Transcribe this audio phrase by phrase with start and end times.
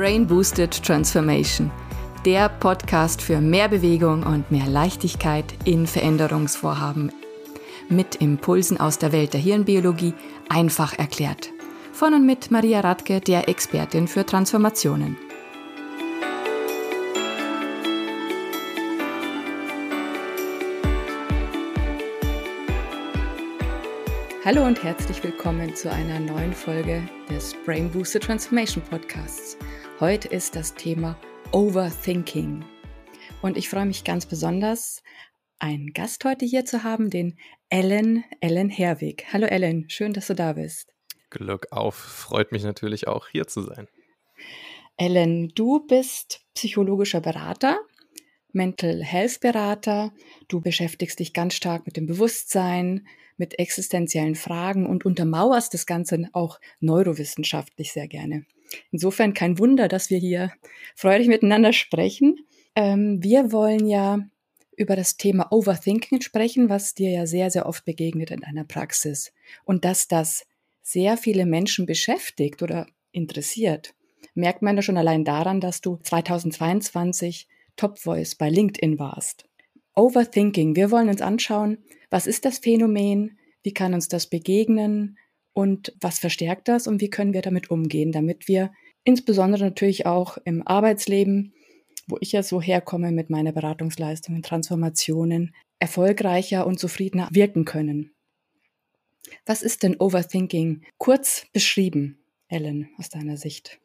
[0.00, 1.70] Brain Boosted Transformation,
[2.24, 7.12] der Podcast für mehr Bewegung und mehr Leichtigkeit in Veränderungsvorhaben.
[7.90, 10.14] Mit Impulsen aus der Welt der Hirnbiologie
[10.48, 11.50] einfach erklärt.
[11.92, 15.18] Von und mit Maria Radke, der Expertin für Transformationen.
[24.46, 29.58] Hallo und herzlich willkommen zu einer neuen Folge des Brain Booster Transformation Podcasts.
[30.00, 31.20] Heute ist das Thema
[31.52, 32.64] Overthinking.
[33.42, 35.02] Und ich freue mich ganz besonders,
[35.58, 39.26] einen Gast heute hier zu haben, den Ellen, Ellen Herwig.
[39.30, 40.94] Hallo Ellen, schön, dass du da bist.
[41.28, 43.88] Glück auf, freut mich natürlich auch hier zu sein.
[44.96, 47.78] Ellen, du bist psychologischer Berater,
[48.54, 50.14] Mental Health Berater.
[50.48, 53.06] Du beschäftigst dich ganz stark mit dem Bewusstsein,
[53.36, 58.46] mit existenziellen Fragen und untermauerst das Ganze auch neurowissenschaftlich sehr gerne.
[58.90, 60.52] Insofern kein Wunder, dass wir hier
[60.94, 62.46] freudig miteinander sprechen.
[62.74, 64.20] Ähm, wir wollen ja
[64.76, 69.32] über das Thema Overthinking sprechen, was dir ja sehr, sehr oft begegnet in deiner Praxis.
[69.64, 70.46] Und dass das
[70.82, 73.94] sehr viele Menschen beschäftigt oder interessiert,
[74.34, 79.44] merkt man ja schon allein daran, dass du 2022 Top Voice bei LinkedIn warst.
[79.94, 80.76] Overthinking.
[80.76, 85.18] Wir wollen uns anschauen, was ist das Phänomen, wie kann uns das begegnen
[85.52, 88.72] und was verstärkt das und wie können wir damit umgehen, damit wir
[89.04, 91.54] insbesondere natürlich auch im Arbeitsleben,
[92.06, 98.12] wo ich ja so herkomme mit meiner Beratungsleistungen, Transformationen, erfolgreicher und zufriedener wirken können.
[99.46, 100.82] Was ist denn Overthinking?
[100.98, 103.80] Kurz beschrieben, Ellen, aus deiner Sicht.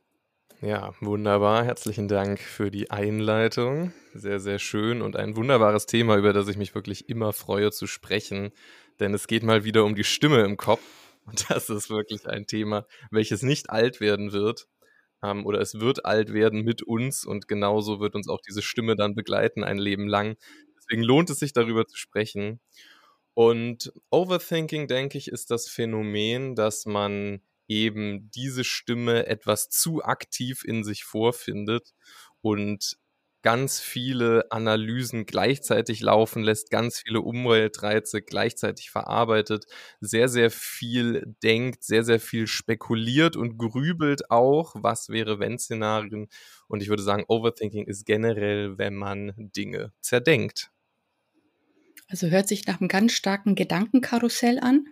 [0.61, 1.65] Ja, wunderbar.
[1.65, 3.93] Herzlichen Dank für die Einleitung.
[4.13, 7.87] Sehr, sehr schön und ein wunderbares Thema, über das ich mich wirklich immer freue zu
[7.87, 8.51] sprechen.
[8.99, 10.81] Denn es geht mal wieder um die Stimme im Kopf.
[11.25, 14.67] Und das ist wirklich ein Thema, welches nicht alt werden wird.
[15.23, 18.95] Ähm, oder es wird alt werden mit uns und genauso wird uns auch diese Stimme
[18.95, 20.37] dann begleiten ein Leben lang.
[20.77, 22.59] Deswegen lohnt es sich darüber zu sprechen.
[23.33, 30.63] Und Overthinking, denke ich, ist das Phänomen, dass man eben diese Stimme etwas zu aktiv
[30.63, 31.93] in sich vorfindet
[32.41, 32.97] und
[33.45, 39.67] ganz viele Analysen gleichzeitig laufen lässt, ganz viele Umweltreize gleichzeitig verarbeitet,
[40.01, 46.27] sehr, sehr viel denkt, sehr, sehr viel spekuliert und grübelt auch, was wäre wenn Szenarien.
[46.67, 50.71] Und ich würde sagen, Overthinking ist generell, wenn man Dinge zerdenkt.
[52.07, 54.87] Also hört sich nach einem ganz starken Gedankenkarussell an.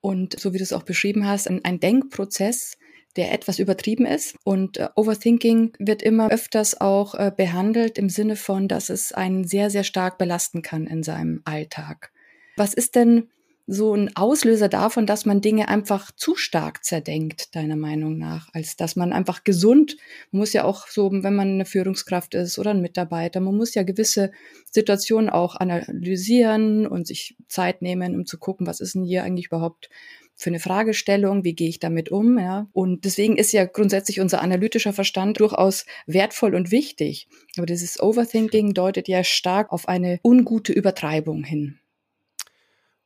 [0.00, 2.78] Und so wie du es auch beschrieben hast, ein, ein Denkprozess,
[3.16, 4.36] der etwas übertrieben ist.
[4.44, 9.44] Und äh, Overthinking wird immer öfters auch äh, behandelt im Sinne von, dass es einen
[9.44, 12.12] sehr, sehr stark belasten kann in seinem Alltag.
[12.56, 13.28] Was ist denn
[13.66, 18.76] so ein Auslöser davon, dass man Dinge einfach zu stark zerdenkt, deiner Meinung nach, als
[18.76, 19.96] dass man einfach gesund,
[20.30, 23.74] man muss ja auch so, wenn man eine Führungskraft ist oder ein Mitarbeiter, man muss
[23.74, 24.32] ja gewisse
[24.70, 29.46] Situationen auch analysieren und sich Zeit nehmen, um zu gucken, was ist denn hier eigentlich
[29.46, 29.88] überhaupt
[30.36, 32.68] für eine Fragestellung, wie gehe ich damit um, ja.
[32.72, 37.28] Und deswegen ist ja grundsätzlich unser analytischer Verstand durchaus wertvoll und wichtig.
[37.56, 41.78] Aber dieses Overthinking deutet ja stark auf eine ungute Übertreibung hin.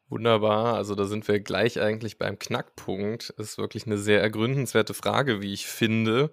[0.08, 3.30] Wunderbar, also da sind wir gleich eigentlich beim Knackpunkt.
[3.36, 6.32] Ist wirklich eine sehr ergründenswerte Frage, wie ich finde.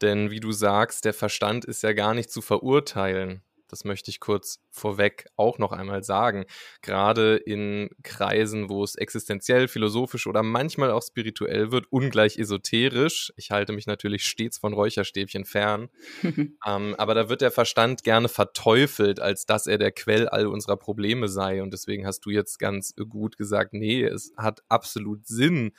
[0.00, 3.42] Denn wie du sagst, der Verstand ist ja gar nicht zu verurteilen.
[3.70, 6.44] Das möchte ich kurz vorweg auch noch einmal sagen.
[6.82, 13.32] Gerade in Kreisen, wo es existenziell, philosophisch oder manchmal auch spirituell wird, ungleich esoterisch.
[13.36, 15.88] Ich halte mich natürlich stets von Räucherstäbchen fern.
[16.22, 20.76] ähm, aber da wird der Verstand gerne verteufelt, als dass er der Quell all unserer
[20.76, 21.62] Probleme sei.
[21.62, 25.72] Und deswegen hast du jetzt ganz gut gesagt, nee, es hat absolut Sinn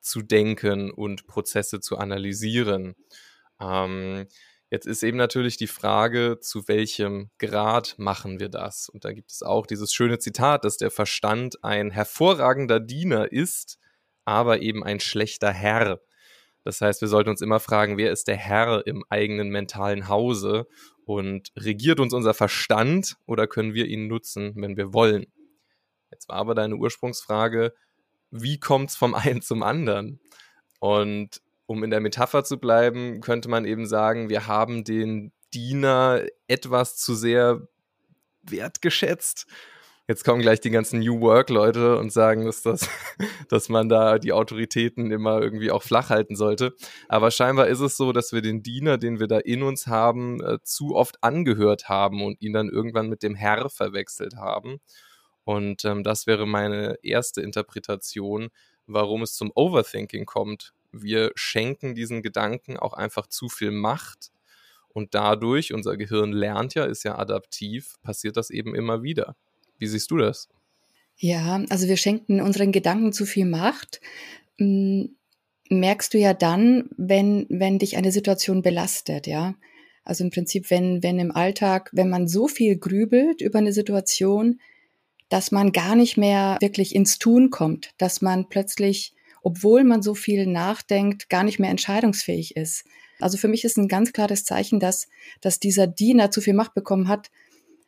[0.00, 2.94] zu denken und Prozesse zu analysieren.
[3.60, 4.26] Ähm,
[4.70, 8.88] Jetzt ist eben natürlich die Frage, zu welchem Grad machen wir das?
[8.88, 13.78] Und da gibt es auch dieses schöne Zitat, dass der Verstand ein hervorragender Diener ist,
[14.24, 16.00] aber eben ein schlechter Herr.
[16.64, 20.66] Das heißt, wir sollten uns immer fragen, wer ist der Herr im eigenen mentalen Hause
[21.04, 25.26] und regiert uns unser Verstand oder können wir ihn nutzen, wenn wir wollen?
[26.10, 27.74] Jetzt war aber deine Ursprungsfrage,
[28.30, 30.20] wie kommt es vom einen zum anderen?
[30.80, 36.22] Und um in der Metapher zu bleiben, könnte man eben sagen, wir haben den Diener
[36.48, 37.68] etwas zu sehr
[38.42, 39.46] wertgeschätzt.
[40.06, 42.90] Jetzt kommen gleich die ganzen New Work-Leute und sagen, dass, das,
[43.48, 46.74] dass man da die Autoritäten immer irgendwie auch flach halten sollte.
[47.08, 50.42] Aber scheinbar ist es so, dass wir den Diener, den wir da in uns haben,
[50.42, 54.80] äh, zu oft angehört haben und ihn dann irgendwann mit dem Herr verwechselt haben.
[55.44, 58.50] Und ähm, das wäre meine erste Interpretation,
[58.86, 64.30] warum es zum Overthinking kommt wir schenken diesen Gedanken auch einfach zu viel Macht
[64.88, 69.36] und dadurch, unser Gehirn lernt ja, ist ja adaptiv, passiert das eben immer wieder.
[69.78, 70.48] Wie siehst du das?
[71.16, 74.00] Ja, also wir schenken unseren Gedanken zu viel Macht.
[74.58, 75.16] Hm,
[75.68, 79.54] merkst du ja dann, wenn, wenn dich eine Situation belastet, ja.
[80.04, 84.60] Also im Prinzip, wenn, wenn im Alltag, wenn man so viel grübelt über eine Situation,
[85.30, 89.14] dass man gar nicht mehr wirklich ins Tun kommt, dass man plötzlich,
[89.44, 92.84] obwohl man so viel nachdenkt, gar nicht mehr entscheidungsfähig ist.
[93.20, 95.08] Also für mich ist ein ganz klares Zeichen, dass,
[95.40, 97.30] dass dieser Diener zu viel Macht bekommen hat,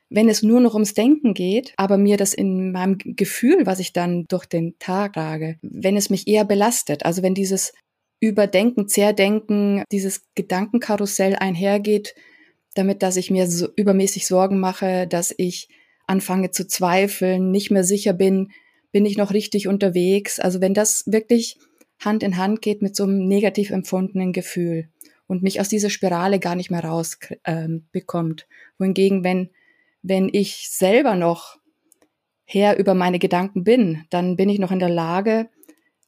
[0.09, 3.93] wenn es nur noch ums Denken geht, aber mir das in meinem Gefühl, was ich
[3.93, 7.73] dann durch den Tag trage, wenn es mich eher belastet, also wenn dieses
[8.21, 12.15] Überdenken, Zerdenken, dieses Gedankenkarussell einhergeht,
[12.75, 15.69] damit, dass ich mir so übermäßig Sorgen mache, dass ich
[16.07, 18.53] anfange zu zweifeln, nicht mehr sicher bin,
[18.93, 20.39] bin ich noch richtig unterwegs.
[20.41, 21.59] Also wenn das wirklich
[21.99, 24.89] Hand in Hand geht mit so einem negativ empfundenen Gefühl
[25.27, 27.41] und mich aus dieser Spirale gar nicht mehr rausbekommt.
[27.45, 27.85] Ähm.
[28.79, 29.51] Wohingegen, wenn
[30.09, 31.59] wenn ich selber noch
[32.45, 35.49] Herr über meine Gedanken bin, dann bin ich noch in der Lage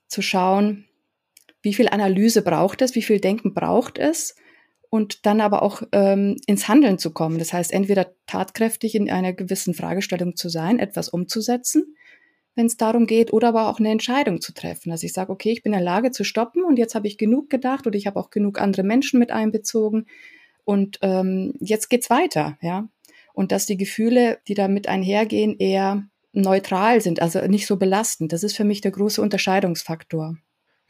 [0.06, 0.86] zu schauen,
[1.62, 4.36] wie viel Analyse braucht es, wie viel Denken braucht es
[4.88, 7.38] und dann aber auch ähm, ins Handeln zu kommen.
[7.40, 11.96] Das heißt, entweder tatkräftig in einer gewissen Fragestellung zu sein, etwas umzusetzen,
[12.58, 14.92] wenn es darum geht, oder aber auch eine Entscheidung zu treffen.
[14.92, 17.16] Also ich sage, okay, ich bin in der Lage zu stoppen und jetzt habe ich
[17.16, 20.06] genug gedacht oder ich habe auch genug andere Menschen mit einbezogen
[20.64, 22.88] und ähm, jetzt geht's weiter, ja
[23.38, 26.02] und dass die Gefühle, die damit einhergehen, eher
[26.32, 28.32] neutral sind, also nicht so belastend.
[28.32, 30.36] Das ist für mich der große Unterscheidungsfaktor.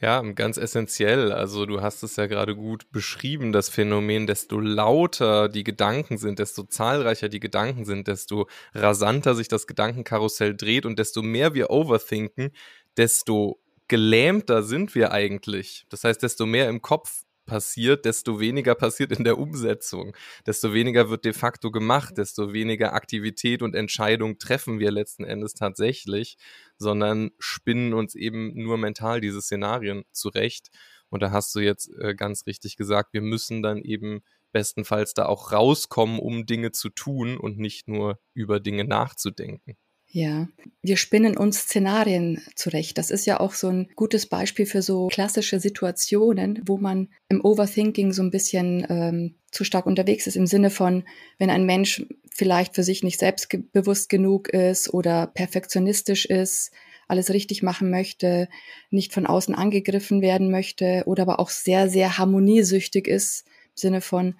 [0.01, 1.33] Ja, ganz essentiell.
[1.33, 6.39] Also du hast es ja gerade gut beschrieben, das Phänomen, desto lauter die Gedanken sind,
[6.39, 11.71] desto zahlreicher die Gedanken sind, desto rasanter sich das Gedankenkarussell dreht und desto mehr wir
[11.71, 12.53] overthinken,
[12.97, 15.85] desto gelähmter sind wir eigentlich.
[15.89, 20.15] Das heißt, desto mehr im Kopf passiert, desto weniger passiert in der Umsetzung,
[20.47, 25.55] desto weniger wird de facto gemacht, desto weniger Aktivität und Entscheidung treffen wir letzten Endes
[25.55, 26.37] tatsächlich,
[26.77, 30.69] sondern spinnen uns eben nur mental diese Szenarien zurecht.
[31.09, 34.21] Und da hast du jetzt äh, ganz richtig gesagt, wir müssen dann eben
[34.53, 39.77] bestenfalls da auch rauskommen, um Dinge zu tun und nicht nur über Dinge nachzudenken.
[40.11, 40.49] Ja,
[40.83, 42.97] wir spinnen uns Szenarien zurecht.
[42.97, 47.45] Das ist ja auch so ein gutes Beispiel für so klassische Situationen, wo man im
[47.45, 51.05] Overthinking so ein bisschen ähm, zu stark unterwegs ist, im Sinne von,
[51.39, 56.71] wenn ein Mensch vielleicht für sich nicht selbstbewusst genug ist oder perfektionistisch ist,
[57.07, 58.49] alles richtig machen möchte,
[58.91, 64.01] nicht von außen angegriffen werden möchte oder aber auch sehr, sehr harmoniesüchtig ist, im Sinne
[64.01, 64.37] von,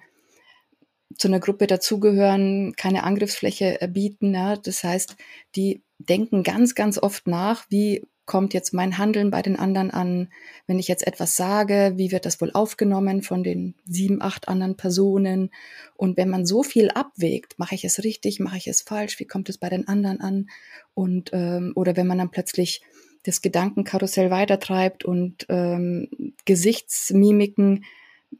[1.19, 4.33] zu einer Gruppe dazugehören, keine Angriffsfläche bieten.
[4.33, 4.55] Ja.
[4.55, 5.15] Das heißt,
[5.55, 10.31] die denken ganz, ganz oft nach, wie kommt jetzt mein Handeln bei den anderen an,
[10.67, 14.77] wenn ich jetzt etwas sage, wie wird das wohl aufgenommen von den sieben, acht anderen
[14.77, 15.49] Personen?
[15.95, 19.25] Und wenn man so viel abwägt, mache ich es richtig, mache ich es falsch, wie
[19.25, 20.49] kommt es bei den anderen an?
[20.93, 22.81] Und ähm, oder wenn man dann plötzlich
[23.23, 26.07] das Gedankenkarussell weitertreibt und ähm,
[26.45, 27.83] Gesichtsmimiken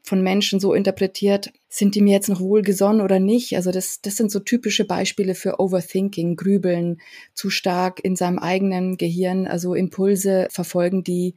[0.03, 3.55] von Menschen so interpretiert, sind die mir jetzt noch wohlgesonnen oder nicht?
[3.55, 7.01] Also das, das sind so typische Beispiele für Overthinking, Grübeln,
[7.33, 11.35] zu stark in seinem eigenen Gehirn, also Impulse verfolgen, die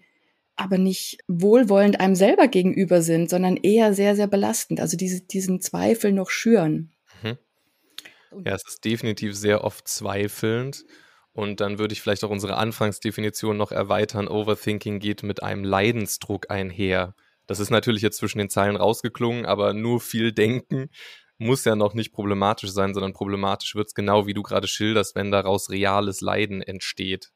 [0.57, 4.81] aber nicht wohlwollend einem selber gegenüber sind, sondern eher sehr, sehr belastend.
[4.81, 6.93] Also diese, diesen Zweifel noch schüren.
[7.23, 7.39] Mhm.
[8.45, 10.85] Ja, es ist definitiv sehr oft zweifelnd.
[11.33, 14.29] Und dann würde ich vielleicht auch unsere Anfangsdefinition noch erweitern.
[14.29, 17.15] Overthinking geht mit einem Leidensdruck einher.
[17.47, 20.89] Das ist natürlich jetzt zwischen den Zeilen rausgeklungen, aber nur viel denken
[21.39, 25.15] muss ja noch nicht problematisch sein, sondern problematisch wird es genau, wie du gerade schilderst,
[25.17, 27.33] wenn daraus reales Leiden entsteht.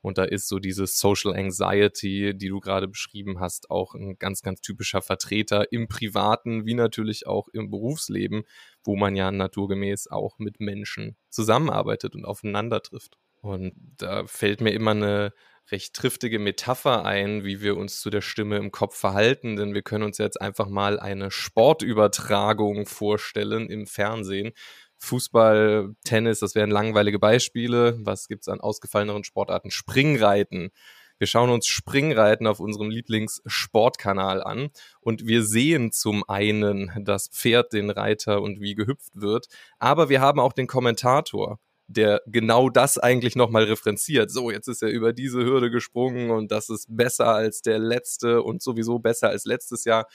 [0.00, 4.42] Und da ist so diese Social Anxiety, die du gerade beschrieben hast, auch ein ganz,
[4.42, 8.44] ganz typischer Vertreter im privaten wie natürlich auch im Berufsleben,
[8.84, 13.18] wo man ja naturgemäß auch mit Menschen zusammenarbeitet und aufeinander trifft.
[13.40, 15.32] Und da fällt mir immer eine
[15.70, 19.82] recht triftige Metapher ein, wie wir uns zu der Stimme im Kopf verhalten, denn wir
[19.82, 24.52] können uns jetzt einfach mal eine Sportübertragung vorstellen im Fernsehen.
[24.98, 27.96] Fußball, Tennis, das wären langweilige Beispiele.
[28.00, 29.70] Was gibt's an ausgefalleneren Sportarten?
[29.70, 30.70] Springreiten.
[31.18, 34.70] Wir schauen uns Springreiten auf unserem Lieblingssportkanal an
[35.00, 39.48] und wir sehen zum einen das Pferd, den Reiter und wie gehüpft wird,
[39.80, 44.30] aber wir haben auch den Kommentator der genau das eigentlich nochmal referenziert.
[44.30, 48.42] So, jetzt ist er über diese Hürde gesprungen und das ist besser als der letzte
[48.42, 50.06] und sowieso besser als letztes Jahr.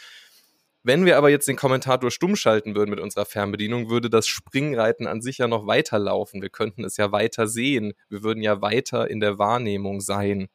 [0.83, 5.07] Wenn wir aber jetzt den Kommentator stumm schalten würden mit unserer Fernbedienung, würde das Springreiten
[5.07, 6.41] an sich ja noch weiterlaufen.
[6.41, 7.93] Wir könnten es ja weiter sehen.
[8.09, 10.49] Wir würden ja weiter in der Wahrnehmung sein.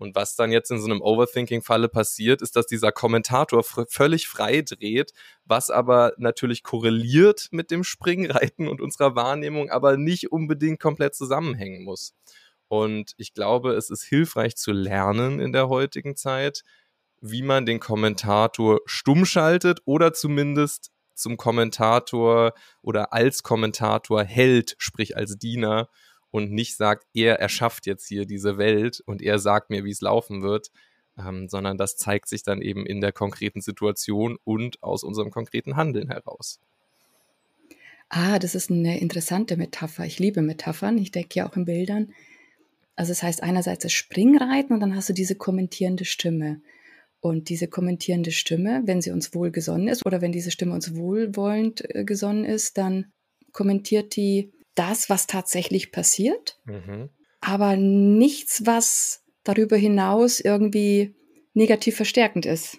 [0.00, 4.62] Und was dann jetzt in so einem Overthinking-Falle passiert, ist, dass dieser Kommentator völlig frei
[4.62, 5.12] dreht,
[5.44, 11.84] was aber natürlich korreliert mit dem Springreiten und unserer Wahrnehmung, aber nicht unbedingt komplett zusammenhängen
[11.84, 12.14] muss.
[12.68, 16.62] Und ich glaube, es ist hilfreich zu lernen in der heutigen Zeit,
[17.20, 25.18] wie man den Kommentator stumm schaltet oder zumindest zum Kommentator oder als Kommentator hält, sprich
[25.18, 25.90] als Diener
[26.30, 30.00] und nicht sagt, er erschafft jetzt hier diese Welt und er sagt mir, wie es
[30.00, 30.70] laufen wird,
[31.18, 35.76] ähm, sondern das zeigt sich dann eben in der konkreten Situation und aus unserem konkreten
[35.76, 36.60] Handeln heraus.
[38.08, 40.04] Ah, das ist eine interessante Metapher.
[40.04, 40.98] Ich liebe Metaphern.
[40.98, 42.12] Ich denke ja auch in Bildern.
[42.96, 46.60] Also es das heißt einerseits das Springreiten und dann hast du diese kommentierende Stimme.
[47.20, 51.84] Und diese kommentierende Stimme, wenn sie uns wohlgesonnen ist oder wenn diese Stimme uns wohlwollend
[51.94, 53.12] äh, gesonnen ist, dann
[53.52, 57.10] kommentiert die das, was tatsächlich passiert, mhm.
[57.40, 61.14] aber nichts, was darüber hinaus irgendwie
[61.54, 62.78] negativ verstärkend ist.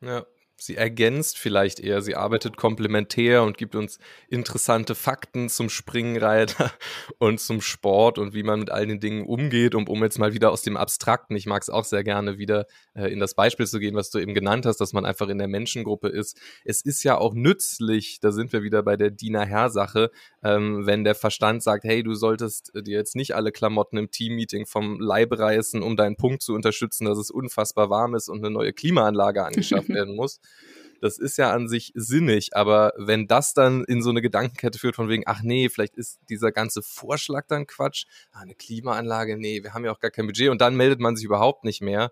[0.00, 0.24] Ja,
[0.60, 3.98] Sie ergänzt vielleicht eher, sie arbeitet komplementär und gibt uns
[4.28, 6.70] interessante Fakten zum Springreiter
[7.18, 9.74] und zum Sport und wie man mit all den Dingen umgeht.
[9.74, 12.66] Und um jetzt mal wieder aus dem Abstrakten, ich mag es auch sehr gerne, wieder
[12.94, 15.38] äh, in das Beispiel zu gehen, was du eben genannt hast, dass man einfach in
[15.38, 16.38] der Menschengruppe ist.
[16.64, 20.10] Es ist ja auch nützlich, da sind wir wieder bei der Diener Herr-Sache,
[20.44, 24.66] ähm, wenn der Verstand sagt, hey, du solltest dir jetzt nicht alle Klamotten im Teammeeting
[24.66, 28.50] vom Leib reißen, um deinen Punkt zu unterstützen, dass es unfassbar warm ist und eine
[28.50, 30.38] neue Klimaanlage angeschafft werden muss.
[31.00, 34.96] Das ist ja an sich sinnig, aber wenn das dann in so eine Gedankenkette führt
[34.96, 39.62] von wegen, ach nee, vielleicht ist dieser ganze Vorschlag dann Quatsch, ah, eine Klimaanlage, nee,
[39.62, 42.10] wir haben ja auch gar kein Budget und dann meldet man sich überhaupt nicht mehr,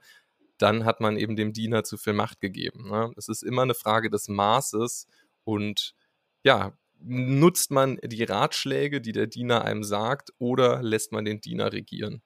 [0.57, 2.89] dann hat man eben dem Diener zu viel Macht gegeben.
[2.89, 3.13] Ne?
[3.17, 5.07] Es ist immer eine Frage des Maßes
[5.45, 5.95] und
[6.43, 11.73] ja, nutzt man die Ratschläge, die der Diener einem sagt, oder lässt man den Diener
[11.73, 12.23] regieren?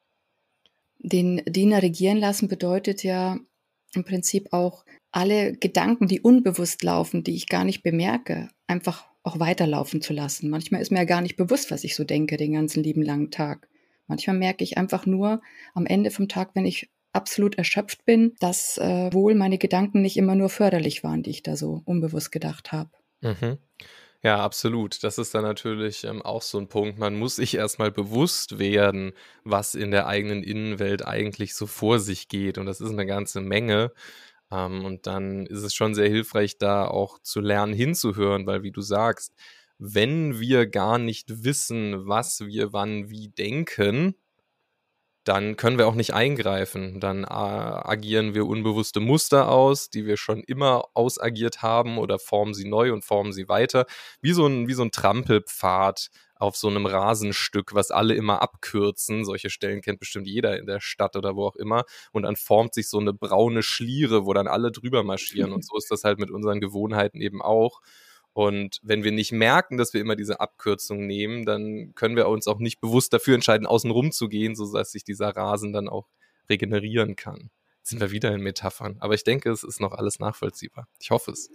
[0.99, 3.39] Den Diener regieren lassen bedeutet ja
[3.95, 9.39] im Prinzip auch alle Gedanken, die unbewusst laufen, die ich gar nicht bemerke, einfach auch
[9.39, 10.51] weiterlaufen zu lassen.
[10.51, 13.31] Manchmal ist mir ja gar nicht bewusst, was ich so denke den ganzen lieben langen
[13.31, 13.69] Tag.
[14.09, 15.43] Manchmal merke ich einfach nur
[15.75, 20.17] am Ende vom Tag, wenn ich absolut erschöpft bin, dass äh, wohl meine Gedanken nicht
[20.17, 22.91] immer nur förderlich waren, die ich da so unbewusst gedacht habe.
[23.21, 23.59] Mhm.
[24.25, 25.03] Ja, absolut.
[25.03, 26.97] Das ist dann natürlich ähm, auch so ein Punkt.
[26.99, 29.13] Man muss sich erstmal bewusst werden,
[29.43, 32.57] was in der eigenen Innenwelt eigentlich so vor sich geht.
[32.57, 33.93] Und das ist eine ganze Menge.
[34.53, 38.71] Ähm, und dann ist es schon sehr hilfreich, da auch zu lernen, hinzuhören, weil wie
[38.73, 39.35] du sagst,
[39.79, 44.15] wenn wir gar nicht wissen, was wir wann wie denken,
[45.25, 47.01] dann können wir auch nicht eingreifen.
[47.01, 52.55] Dann äh, agieren wir unbewusste Muster aus, die wir schon immer ausagiert haben oder formen
[52.55, 53.87] sie neu und formen sie weiter.
[54.21, 56.11] Wie so ein, wie so ein Trampelpfad,
[56.43, 59.25] auf so einem Rasenstück, was alle immer abkürzen.
[59.25, 61.85] Solche Stellen kennt bestimmt jeder in der Stadt oder wo auch immer.
[62.11, 65.53] Und dann formt sich so eine braune Schliere, wo dann alle drüber marschieren.
[65.53, 67.81] Und so ist das halt mit unseren Gewohnheiten eben auch.
[68.35, 72.47] Und wenn wir nicht merken, dass wir immer diese Abkürzung nehmen, dann können wir uns
[72.47, 76.09] auch nicht bewusst dafür entscheiden, außen rum zu gehen, sodass sich dieser Rasen dann auch
[76.49, 77.51] regenerieren kann.
[77.79, 78.97] Jetzt sind wir wieder in Metaphern.
[79.01, 80.89] Aber ich denke, es ist noch alles nachvollziehbar.
[81.01, 81.51] Ich hoffe es.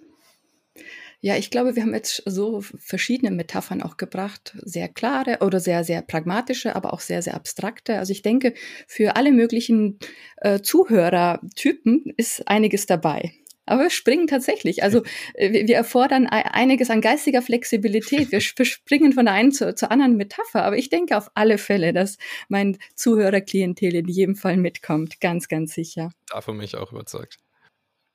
[1.19, 5.83] Ja, ich glaube, wir haben jetzt so verschiedene Metaphern auch gebracht, sehr klare oder sehr,
[5.83, 7.97] sehr pragmatische, aber auch sehr, sehr abstrakte.
[7.97, 8.53] Also ich denke,
[8.87, 9.97] für alle möglichen
[10.37, 13.33] äh, Zuhörertypen ist einiges dabei.
[13.67, 14.81] Aber wir springen tatsächlich.
[14.81, 18.31] Also äh, wir erfordern einiges an geistiger Flexibilität.
[18.31, 20.63] Wir springen von der einen zur, zur anderen Metapher.
[20.63, 22.17] Aber ich denke auf alle Fälle, dass
[22.49, 25.21] mein Zuhörerklientel in jedem Fall mitkommt.
[25.21, 26.11] Ganz, ganz sicher.
[26.29, 27.37] Davon mich auch überzeugt.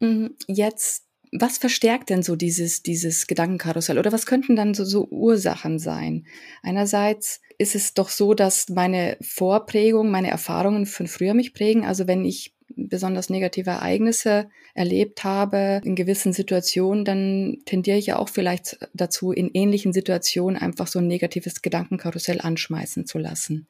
[0.00, 5.08] Mhm, jetzt was verstärkt denn so dieses, dieses Gedankenkarussell oder was könnten dann so, so
[5.08, 6.26] Ursachen sein?
[6.62, 11.86] Einerseits ist es doch so, dass meine Vorprägung, meine Erfahrungen von früher mich prägen.
[11.86, 18.18] Also wenn ich besonders negative Ereignisse erlebt habe in gewissen Situationen, dann tendiere ich ja
[18.18, 23.66] auch vielleicht dazu, in ähnlichen Situationen einfach so ein negatives Gedankenkarussell anschmeißen zu lassen.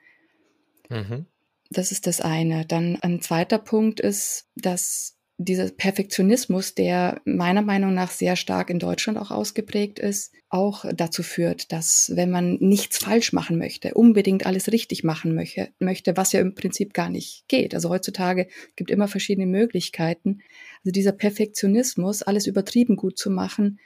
[0.89, 1.27] Mhm.
[1.71, 2.67] Das ist das eine.
[2.67, 8.79] Dann ein zweiter Punkt ist, dass dieser Perfektionismus, der meiner Meinung nach sehr stark in
[8.79, 14.45] Deutschland auch ausgeprägt ist, auch dazu führt, dass wenn man nichts falsch machen möchte, unbedingt
[14.45, 17.75] alles richtig machen möchte, möchte, was ja im Prinzip gar nicht geht.
[17.75, 20.41] Also heutzutage gibt immer verschiedene Möglichkeiten.
[20.85, 23.79] Also dieser Perfektionismus, alles übertrieben gut zu machen,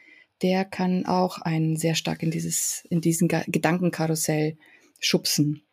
[0.42, 4.56] der kann auch einen sehr stark in dieses, in diesen Gedankenkarussell
[4.98, 5.65] schubsen.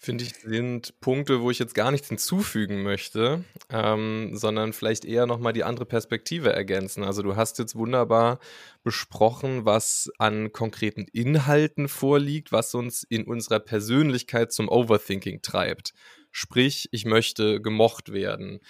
[0.00, 5.26] Finde ich, sind Punkte, wo ich jetzt gar nichts hinzufügen möchte, ähm, sondern vielleicht eher
[5.26, 7.02] nochmal die andere Perspektive ergänzen.
[7.02, 8.38] Also du hast jetzt wunderbar
[8.84, 15.94] besprochen, was an konkreten Inhalten vorliegt, was uns in unserer Persönlichkeit zum Overthinking treibt.
[16.30, 18.60] Sprich, ich möchte gemocht werden.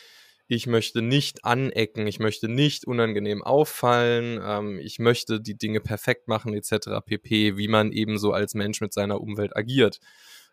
[0.47, 6.27] Ich möchte nicht anecken, ich möchte nicht unangenehm auffallen, ähm, ich möchte die Dinge perfekt
[6.27, 7.05] machen, etc.
[7.05, 10.01] pp, wie man eben so als Mensch mit seiner Umwelt agiert.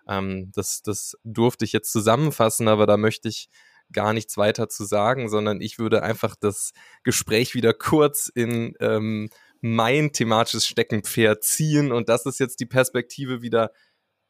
[0.07, 3.49] Ähm, das, das durfte ich jetzt zusammenfassen, aber da möchte ich
[3.91, 6.71] gar nichts weiter zu sagen, sondern ich würde einfach das
[7.03, 9.29] Gespräch wieder kurz in ähm,
[9.61, 13.71] mein thematisches Steckenpferd ziehen und das ist jetzt die Perspektive wieder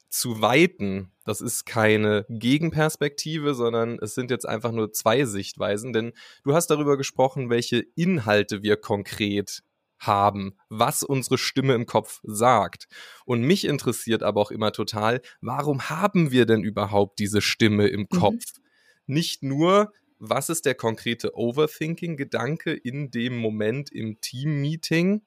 [0.10, 1.12] zu weiten.
[1.26, 6.14] Das ist keine Gegenperspektive, sondern es sind jetzt einfach nur zwei Sichtweisen, denn
[6.44, 9.62] du hast darüber gesprochen, welche Inhalte wir konkret
[10.08, 12.88] haben, was unsere Stimme im Kopf sagt.
[13.26, 18.02] Und mich interessiert aber auch immer total, warum haben wir denn überhaupt diese Stimme im
[18.02, 18.10] mhm.
[18.10, 18.44] Kopf?
[18.58, 18.64] Mhm.
[19.08, 25.22] Nicht nur, was ist der konkrete Overthinking-Gedanke in dem Moment im Team-Meeting,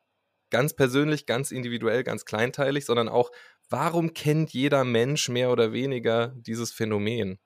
[0.50, 3.30] ganz persönlich, ganz individuell, ganz kleinteilig, sondern auch,
[3.68, 7.38] warum kennt jeder Mensch mehr oder weniger dieses Phänomen?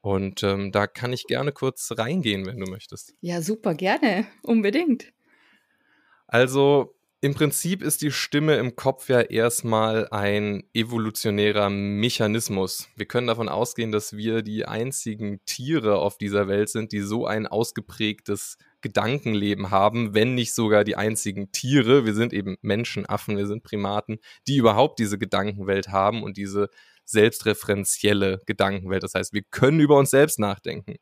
[0.00, 3.14] Und ähm, da kann ich gerne kurz reingehen, wenn du möchtest.
[3.20, 5.14] Ja, super, gerne, unbedingt.
[6.34, 12.88] Also im Prinzip ist die Stimme im Kopf ja erstmal ein evolutionärer Mechanismus.
[12.96, 17.24] Wir können davon ausgehen, dass wir die einzigen Tiere auf dieser Welt sind, die so
[17.24, 22.04] ein ausgeprägtes Gedankenleben haben, wenn nicht sogar die einzigen Tiere.
[22.04, 26.68] Wir sind eben Menschenaffen, wir sind Primaten, die überhaupt diese Gedankenwelt haben und diese
[27.04, 29.04] selbstreferenzielle Gedankenwelt.
[29.04, 30.96] Das heißt, wir können über uns selbst nachdenken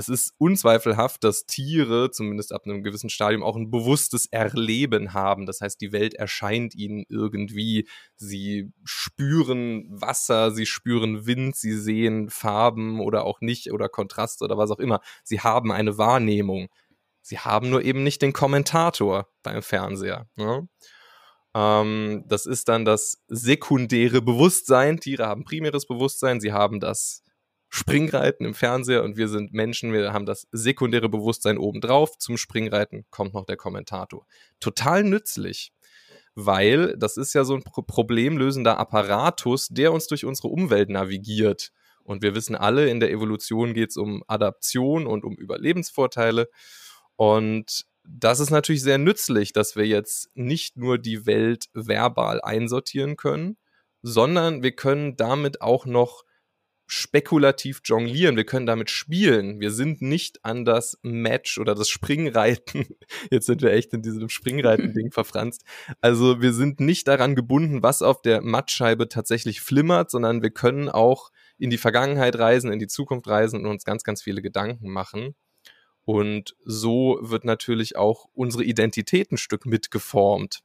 [0.00, 5.44] es ist unzweifelhaft, dass Tiere, zumindest ab einem gewissen Stadium, auch ein bewusstes Erleben haben.
[5.44, 7.86] Das heißt, die Welt erscheint ihnen irgendwie.
[8.16, 14.56] Sie spüren Wasser, sie spüren Wind, sie sehen Farben oder auch nicht oder Kontraste oder
[14.56, 15.00] was auch immer.
[15.22, 16.68] Sie haben eine Wahrnehmung.
[17.20, 20.26] Sie haben nur eben nicht den Kommentator beim Fernseher.
[20.36, 20.66] Ne?
[21.54, 24.98] Ähm, das ist dann das sekundäre Bewusstsein.
[24.98, 27.22] Tiere haben primäres Bewusstsein, sie haben das
[27.70, 32.18] Springreiten im Fernseher und wir sind Menschen, wir haben das sekundäre Bewusstsein obendrauf.
[32.18, 34.26] Zum Springreiten kommt noch der Kommentator.
[34.58, 35.72] Total nützlich,
[36.34, 41.70] weil das ist ja so ein problemlösender Apparatus, der uns durch unsere Umwelt navigiert.
[42.02, 46.48] Und wir wissen alle, in der Evolution geht es um Adaption und um Überlebensvorteile.
[47.14, 53.16] Und das ist natürlich sehr nützlich, dass wir jetzt nicht nur die Welt verbal einsortieren
[53.16, 53.58] können,
[54.02, 56.24] sondern wir können damit auch noch
[56.92, 59.60] spekulativ jonglieren, wir können damit spielen.
[59.60, 62.84] Wir sind nicht an das Match oder das Springreiten.
[63.30, 65.64] Jetzt sind wir echt in diesem Springreiten-Ding verfranst.
[66.00, 70.88] Also wir sind nicht daran gebunden, was auf der Mattscheibe tatsächlich flimmert, sondern wir können
[70.88, 74.90] auch in die Vergangenheit reisen, in die Zukunft reisen und uns ganz, ganz viele Gedanken
[74.90, 75.36] machen.
[76.02, 80.64] Und so wird natürlich auch unsere Identität ein Stück mitgeformt.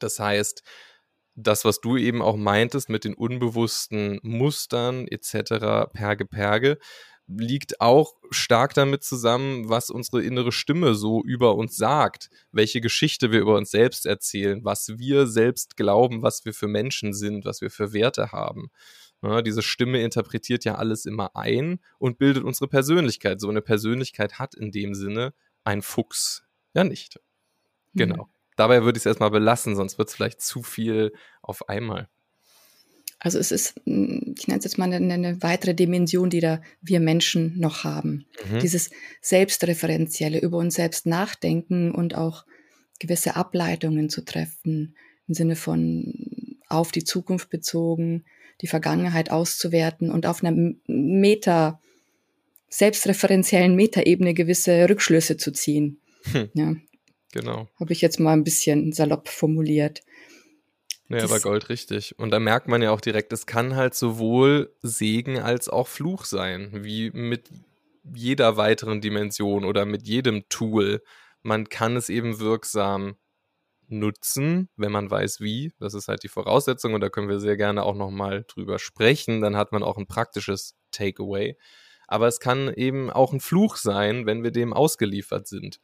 [0.00, 0.62] Das heißt,
[1.34, 6.78] das, was du eben auch meintest mit den unbewussten Mustern etc., Perge, Perge,
[7.26, 13.30] liegt auch stark damit zusammen, was unsere innere Stimme so über uns sagt, welche Geschichte
[13.30, 17.60] wir über uns selbst erzählen, was wir selbst glauben, was wir für Menschen sind, was
[17.60, 18.70] wir für Werte haben.
[19.22, 23.40] Ja, diese Stimme interpretiert ja alles immer ein und bildet unsere Persönlichkeit.
[23.40, 26.42] So eine Persönlichkeit hat in dem Sinne ein Fuchs
[26.74, 27.20] ja nicht.
[27.94, 28.24] Genau.
[28.24, 28.39] Mhm.
[28.60, 32.10] Dabei würde ich es erstmal belassen, sonst wird es vielleicht zu viel auf einmal.
[33.18, 36.60] Also es ist, hm, ich nenne es jetzt mal eine, eine, weitere Dimension, die da
[36.82, 38.26] wir Menschen noch haben.
[38.50, 38.58] Mhm.
[38.58, 38.90] Dieses
[39.22, 42.44] selbstreferenzielle, über uns selbst nachdenken und auch
[42.98, 44.94] gewisse Ableitungen zu treffen,
[45.26, 46.12] im Sinne von
[46.68, 48.26] auf die Zukunft bezogen,
[48.60, 51.80] die Vergangenheit auszuwerten und auf einer Meta,
[52.68, 55.98] selbstreferenziellen Metaebene gewisse Rückschlüsse zu ziehen.
[56.32, 56.50] Hm.
[56.52, 56.74] Ja,
[57.32, 57.68] Genau.
[57.78, 60.00] Habe ich jetzt mal ein bisschen salopp formuliert.
[61.08, 62.18] Ja, das aber Gold richtig.
[62.18, 66.24] Und da merkt man ja auch direkt, es kann halt sowohl Segen als auch Fluch
[66.24, 67.50] sein, wie mit
[68.14, 71.02] jeder weiteren Dimension oder mit jedem Tool.
[71.42, 73.16] Man kann es eben wirksam
[73.88, 75.72] nutzen, wenn man weiß wie.
[75.80, 79.40] Das ist halt die Voraussetzung und da können wir sehr gerne auch nochmal drüber sprechen.
[79.40, 81.56] Dann hat man auch ein praktisches Takeaway.
[82.06, 85.80] Aber es kann eben auch ein Fluch sein, wenn wir dem ausgeliefert sind.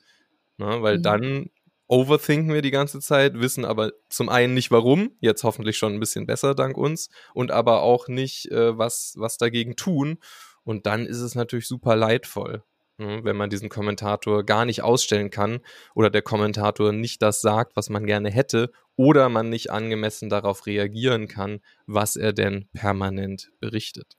[0.59, 0.83] Ne?
[0.83, 1.03] Weil mhm.
[1.03, 1.51] dann
[1.89, 6.01] overthinken wir die ganze Zeit, wissen aber zum einen nicht warum, jetzt hoffentlich schon ein
[6.01, 10.19] bisschen besser dank uns, und aber auch nicht, äh, was, was dagegen tun.
[10.65, 12.65] Und dann ist es natürlich super leidvoll,
[12.99, 13.21] ne?
[13.23, 15.61] wenn man diesen Kommentator gar nicht ausstellen kann
[15.95, 20.67] oder der Kommentator nicht das sagt, was man gerne hätte, oder man nicht angemessen darauf
[20.67, 24.17] reagieren kann, was er denn permanent berichtet.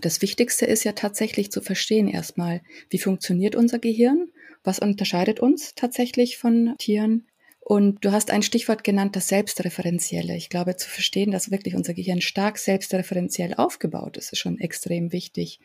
[0.00, 4.30] Das Wichtigste ist ja tatsächlich zu verstehen erstmal, wie funktioniert unser Gehirn
[4.64, 7.26] was unterscheidet uns tatsächlich von Tieren?
[7.60, 10.34] Und du hast ein Stichwort genannt, das Selbstreferenzielle.
[10.36, 15.12] Ich glaube, zu verstehen, dass wirklich unser Gehirn stark selbstreferenziell aufgebaut ist, ist schon extrem
[15.12, 15.60] wichtig.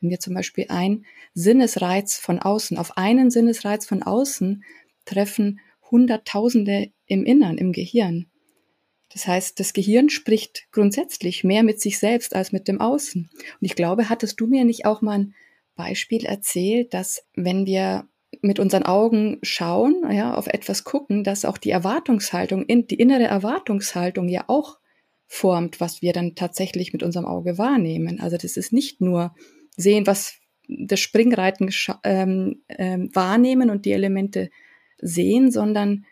[0.00, 4.64] Wenn wir zum Beispiel ein Sinnesreiz von außen, auf einen Sinnesreiz von außen
[5.06, 8.26] treffen Hunderttausende im Innern, im Gehirn.
[9.08, 13.30] Das heißt, das Gehirn spricht grundsätzlich mehr mit sich selbst als mit dem Außen.
[13.32, 15.34] Und ich glaube, hattest du mir nicht auch mal ein
[15.74, 18.08] Beispiel erzählt, dass wenn wir
[18.46, 24.28] mit unseren Augen schauen, ja, auf etwas gucken, dass auch die Erwartungshaltung, die innere Erwartungshaltung
[24.28, 24.78] ja auch
[25.26, 28.20] formt, was wir dann tatsächlich mit unserem Auge wahrnehmen.
[28.20, 29.34] Also das ist nicht nur
[29.76, 31.70] sehen, was das Springreiten
[32.04, 34.50] ähm, ähm, wahrnehmen und die Elemente
[34.98, 36.04] sehen, sondern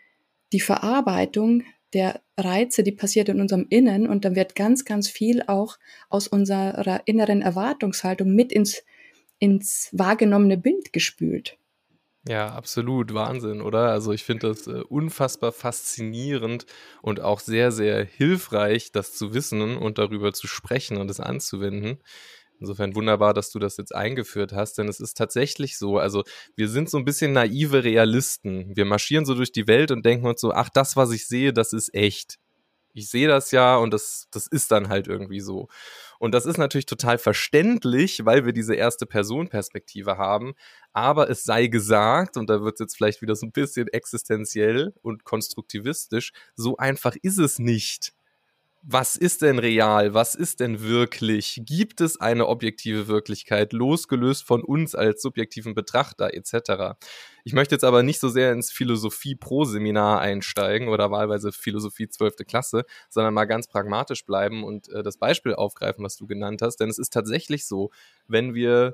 [0.53, 5.43] die Verarbeitung der Reize, die passiert in unserem Innen und dann wird ganz, ganz viel
[5.47, 5.77] auch
[6.09, 8.83] aus unserer inneren Erwartungshaltung mit ins,
[9.39, 11.57] ins wahrgenommene Bild gespült.
[12.27, 13.13] Ja, absolut.
[13.13, 13.91] Wahnsinn, oder?
[13.91, 16.65] Also ich finde das äh, unfassbar faszinierend
[17.03, 21.99] und auch sehr, sehr hilfreich, das zu wissen und darüber zu sprechen und es anzuwenden.
[22.59, 26.23] Insofern wunderbar, dass du das jetzt eingeführt hast, denn es ist tatsächlich so, also
[26.55, 28.75] wir sind so ein bisschen naive Realisten.
[28.75, 31.53] Wir marschieren so durch die Welt und denken uns so, ach, das, was ich sehe,
[31.53, 32.37] das ist echt.
[32.93, 35.67] Ich sehe das ja und das, das ist dann halt irgendwie so.
[36.25, 40.55] Und das ist natürlich total verständlich, weil wir diese erste Person-Perspektive haben.
[40.91, 44.95] Aber es sei gesagt, und da wird es jetzt vielleicht wieder so ein bisschen existenziell
[45.03, 48.14] und konstruktivistisch, so einfach ist es nicht
[48.87, 50.13] was ist denn real?
[50.13, 51.61] Was ist denn wirklich?
[51.65, 56.95] Gibt es eine objektive Wirklichkeit, losgelöst von uns als subjektiven Betrachter etc.?
[57.43, 62.35] Ich möchte jetzt aber nicht so sehr ins Philosophie-Pro-Seminar einsteigen oder wahlweise Philosophie 12.
[62.47, 66.77] Klasse, sondern mal ganz pragmatisch bleiben und äh, das Beispiel aufgreifen, was du genannt hast.
[66.77, 67.89] Denn es ist tatsächlich so,
[68.27, 68.93] wenn wir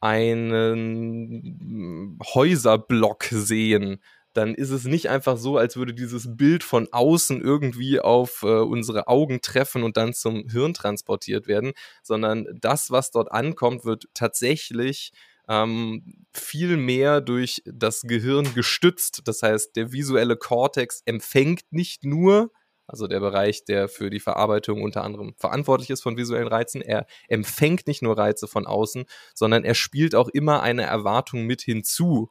[0.00, 4.00] einen Häuserblock sehen,
[4.32, 8.46] dann ist es nicht einfach so, als würde dieses Bild von außen irgendwie auf äh,
[8.46, 14.08] unsere Augen treffen und dann zum Hirn transportiert werden, sondern das, was dort ankommt, wird
[14.14, 15.12] tatsächlich
[15.48, 19.22] ähm, viel mehr durch das Gehirn gestützt.
[19.24, 22.50] Das heißt, der visuelle Kortex empfängt nicht nur,
[22.86, 27.06] also der Bereich, der für die Verarbeitung unter anderem verantwortlich ist von visuellen Reizen, er
[27.28, 32.30] empfängt nicht nur Reize von außen, sondern er spielt auch immer eine Erwartung mit hinzu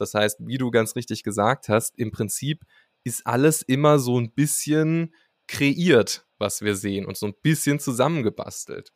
[0.00, 2.64] das heißt, wie du ganz richtig gesagt hast, im Prinzip
[3.04, 5.14] ist alles immer so ein bisschen
[5.46, 8.92] kreiert, was wir sehen und so ein bisschen zusammengebastelt.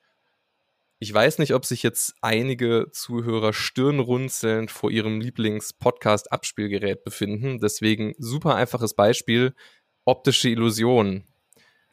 [1.01, 7.61] Ich weiß nicht, ob sich jetzt einige Zuhörer stirnrunzelnd vor ihrem Lieblings-Podcast-Abspielgerät befinden.
[7.61, 9.55] Deswegen super einfaches Beispiel,
[10.05, 11.25] optische Illusionen.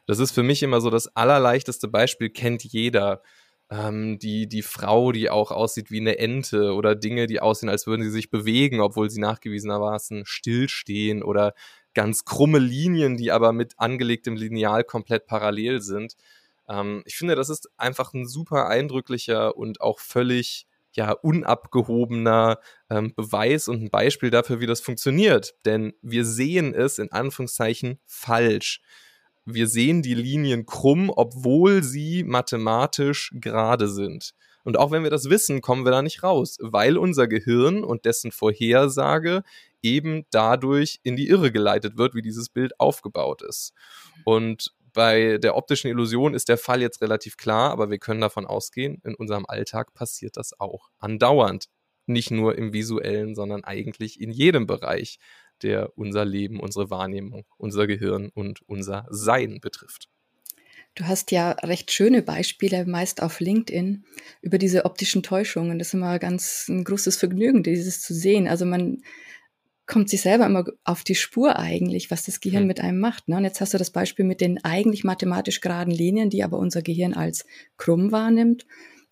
[0.06, 3.22] Das ist für mich immer so das allerleichteste Beispiel, kennt jeder
[3.70, 7.86] ähm, die, die Frau, die auch aussieht wie eine Ente oder Dinge, die aussehen, als
[7.86, 11.54] würden sie sich bewegen, obwohl sie nachgewiesenermaßen stillstehen oder
[11.94, 16.14] ganz krumme Linien, die aber mit angelegtem Lineal komplett parallel sind.
[16.68, 23.14] Ähm, ich finde, das ist einfach ein super eindrücklicher und auch völlig ja, unabgehobener ähm,
[23.14, 25.54] Beweis und ein Beispiel dafür, wie das funktioniert.
[25.64, 28.80] Denn wir sehen es in Anführungszeichen falsch
[29.46, 34.34] wir sehen die Linien krumm, obwohl sie mathematisch gerade sind.
[34.64, 38.04] Und auch wenn wir das wissen, kommen wir da nicht raus, weil unser Gehirn und
[38.04, 39.44] dessen Vorhersage
[39.80, 43.72] eben dadurch in die Irre geleitet wird, wie dieses Bild aufgebaut ist.
[44.24, 48.46] Und bei der optischen Illusion ist der Fall jetzt relativ klar, aber wir können davon
[48.46, 51.66] ausgehen, in unserem Alltag passiert das auch andauernd.
[52.06, 55.18] Nicht nur im visuellen, sondern eigentlich in jedem Bereich
[55.62, 60.08] der unser Leben, unsere Wahrnehmung, unser Gehirn und unser Sein betrifft.
[60.94, 64.04] Du hast ja recht schöne Beispiele, meist auf LinkedIn,
[64.40, 65.78] über diese optischen Täuschungen.
[65.78, 68.48] Das ist immer ganz ein großes Vergnügen, dieses zu sehen.
[68.48, 69.02] Also man
[69.86, 72.68] kommt sich selber immer auf die Spur eigentlich, was das Gehirn mhm.
[72.68, 73.28] mit einem macht.
[73.28, 73.36] Ne?
[73.36, 76.80] Und jetzt hast du das Beispiel mit den eigentlich mathematisch geraden Linien, die aber unser
[76.80, 77.44] Gehirn als
[77.76, 78.66] krumm wahrnimmt.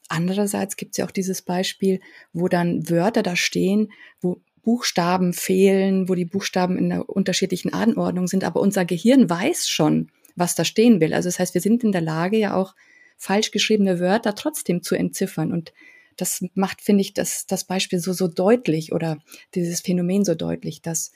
[0.08, 2.00] Andererseits gibt es ja auch dieses Beispiel,
[2.32, 8.26] wo dann Wörter da stehen, wo Buchstaben fehlen, wo die Buchstaben in einer unterschiedlichen Anordnung
[8.26, 11.14] sind, aber unser Gehirn weiß schon, was da stehen will.
[11.14, 12.74] Also das heißt, wir sind in der Lage, ja auch
[13.16, 15.52] falsch geschriebene Wörter trotzdem zu entziffern.
[15.52, 15.72] Und
[16.16, 19.18] das macht, finde ich, das, das Beispiel so, so deutlich oder
[19.54, 21.12] dieses Phänomen so deutlich, dass,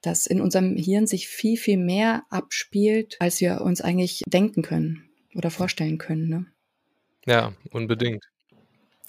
[0.00, 5.08] dass in unserem Hirn sich viel, viel mehr abspielt, als wir uns eigentlich denken können
[5.34, 6.28] oder vorstellen können.
[6.28, 6.46] Ne?
[7.26, 8.31] Ja, unbedingt.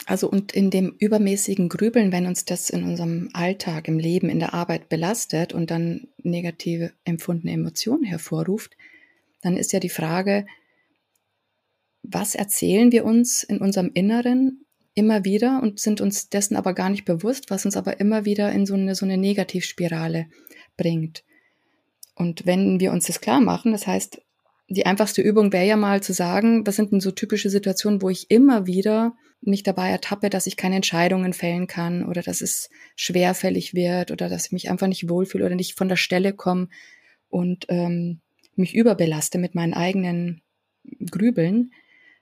[0.06, 4.40] Also und in dem übermäßigen Grübeln, wenn uns das in unserem Alltag, im Leben, in
[4.40, 8.76] der Arbeit belastet und dann negative empfundene Emotionen hervorruft,
[9.42, 10.46] dann ist ja die Frage,
[12.02, 16.90] was erzählen wir uns in unserem Inneren immer wieder und sind uns dessen aber gar
[16.90, 20.28] nicht bewusst, was uns aber immer wieder in so eine, so eine Negativspirale
[20.78, 21.24] bringt.
[22.16, 24.22] Und wenn wir uns das klar machen, das heißt,
[24.70, 28.10] die einfachste Übung wäre ja mal zu sagen, was sind denn so typische Situationen, wo
[28.10, 32.70] ich immer wieder mich dabei ertappe, dass ich keine Entscheidungen fällen kann oder dass es
[32.96, 36.70] schwerfällig wird oder dass ich mich einfach nicht wohlfühle oder nicht von der Stelle komme
[37.30, 38.22] und ähm,
[38.56, 40.42] mich überbelaste mit meinen eigenen
[41.10, 41.72] Grübeln,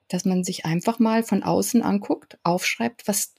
[0.07, 3.33] dass man sich einfach mal von außen anguckt, aufschreibt, was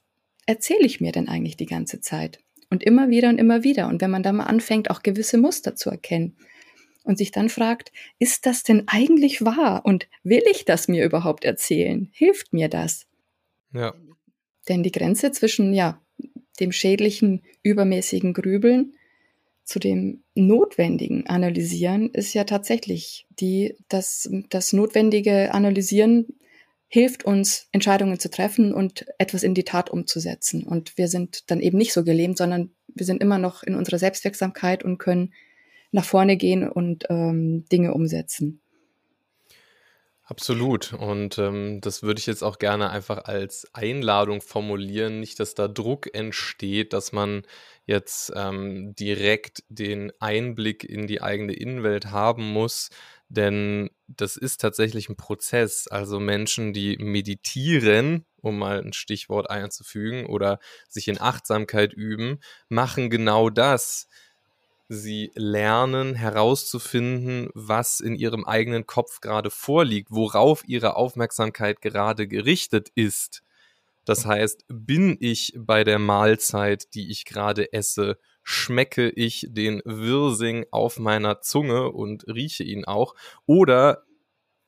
[0.47, 2.41] erzähle ich mir denn eigentlich die ganze Zeit?
[2.71, 3.89] Und immer wieder und immer wieder.
[3.89, 6.37] Und wenn man da mal anfängt, auch gewisse Muster zu erkennen
[7.05, 9.85] und sich dann fragt, ist das denn eigentlich wahr?
[9.85, 12.09] Und will ich das mir überhaupt erzählen?
[12.13, 13.07] Hilft mir das?
[13.73, 13.95] Ja.
[14.69, 16.01] Denn die Grenze zwischen, ja,
[16.61, 18.95] dem schädlichen, übermäßigen Grübeln
[19.65, 26.27] zu dem notwendigen Analysieren ist ja tatsächlich die, dass das notwendige Analysieren
[26.89, 30.65] hilft uns, Entscheidungen zu treffen und etwas in die Tat umzusetzen.
[30.65, 33.99] Und wir sind dann eben nicht so gelähmt, sondern wir sind immer noch in unserer
[33.99, 35.33] Selbstwirksamkeit und können
[35.91, 38.62] nach vorne gehen und ähm, Dinge umsetzen.
[40.33, 40.95] Absolut.
[40.95, 45.21] Und ähm, das würde ich jetzt auch gerne einfach als Einladung formulieren.
[45.21, 47.43] Nicht, dass da Druck entsteht, dass man
[47.85, 52.89] jetzt ähm, direkt den Einblick in die eigene Innenwelt haben muss.
[53.29, 55.87] Denn das ist tatsächlich ein Prozess.
[55.87, 62.41] Also Menschen, die meditieren, um mal ein Stichwort einzufügen, oder sich in Achtsamkeit üben,
[62.71, 64.09] machen genau das.
[64.89, 72.91] Sie lernen herauszufinden, was in ihrem eigenen Kopf gerade vorliegt, worauf ihre Aufmerksamkeit gerade gerichtet
[72.95, 73.43] ist.
[74.05, 80.67] Das heißt, bin ich bei der Mahlzeit, die ich gerade esse, schmecke ich den Wirsing
[80.73, 83.15] auf meiner Zunge und rieche ihn auch,
[83.47, 84.05] oder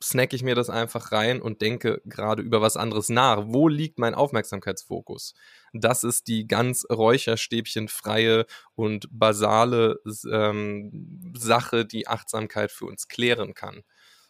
[0.05, 3.45] snacke ich mir das einfach rein und denke gerade über was anderes nach.
[3.47, 5.35] Wo liegt mein Aufmerksamkeitsfokus?
[5.73, 13.83] Das ist die ganz räucherstäbchenfreie und basale ähm, Sache, die Achtsamkeit für uns klären kann.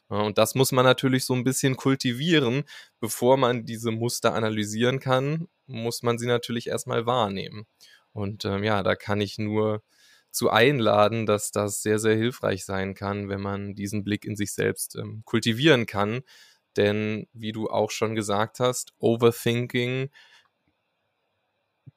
[0.08, 2.64] Und das muss man natürlich so ein bisschen kultivieren.
[3.00, 7.66] Bevor man diese Muster analysieren kann, muss man sie natürlich erstmal wahrnehmen.
[8.12, 9.82] Und ähm, ja, da kann ich nur
[10.34, 14.52] zu einladen, dass das sehr, sehr hilfreich sein kann, wenn man diesen Blick in sich
[14.52, 16.22] selbst ähm, kultivieren kann.
[16.76, 20.10] Denn wie du auch schon gesagt hast, Overthinking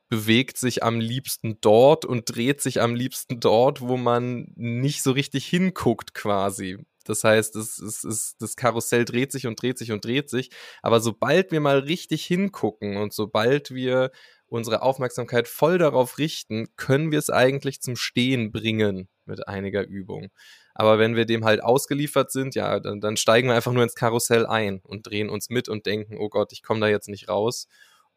[0.09, 5.11] bewegt sich am liebsten dort und dreht sich am liebsten dort, wo man nicht so
[5.11, 6.77] richtig hinguckt quasi.
[7.03, 10.49] Das heißt, es, es, es, das Karussell dreht sich und dreht sich und dreht sich.
[10.81, 14.11] Aber sobald wir mal richtig hingucken und sobald wir
[14.47, 20.29] unsere Aufmerksamkeit voll darauf richten, können wir es eigentlich zum Stehen bringen mit einiger Übung.
[20.73, 23.95] Aber wenn wir dem halt ausgeliefert sind, ja, dann, dann steigen wir einfach nur ins
[23.95, 27.29] Karussell ein und drehen uns mit und denken, oh Gott, ich komme da jetzt nicht
[27.29, 27.67] raus.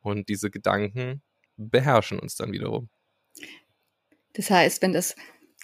[0.02, 1.22] Und diese Gedanken
[1.56, 2.88] beherrschen uns dann wiederum.
[4.34, 5.16] Das heißt, wenn das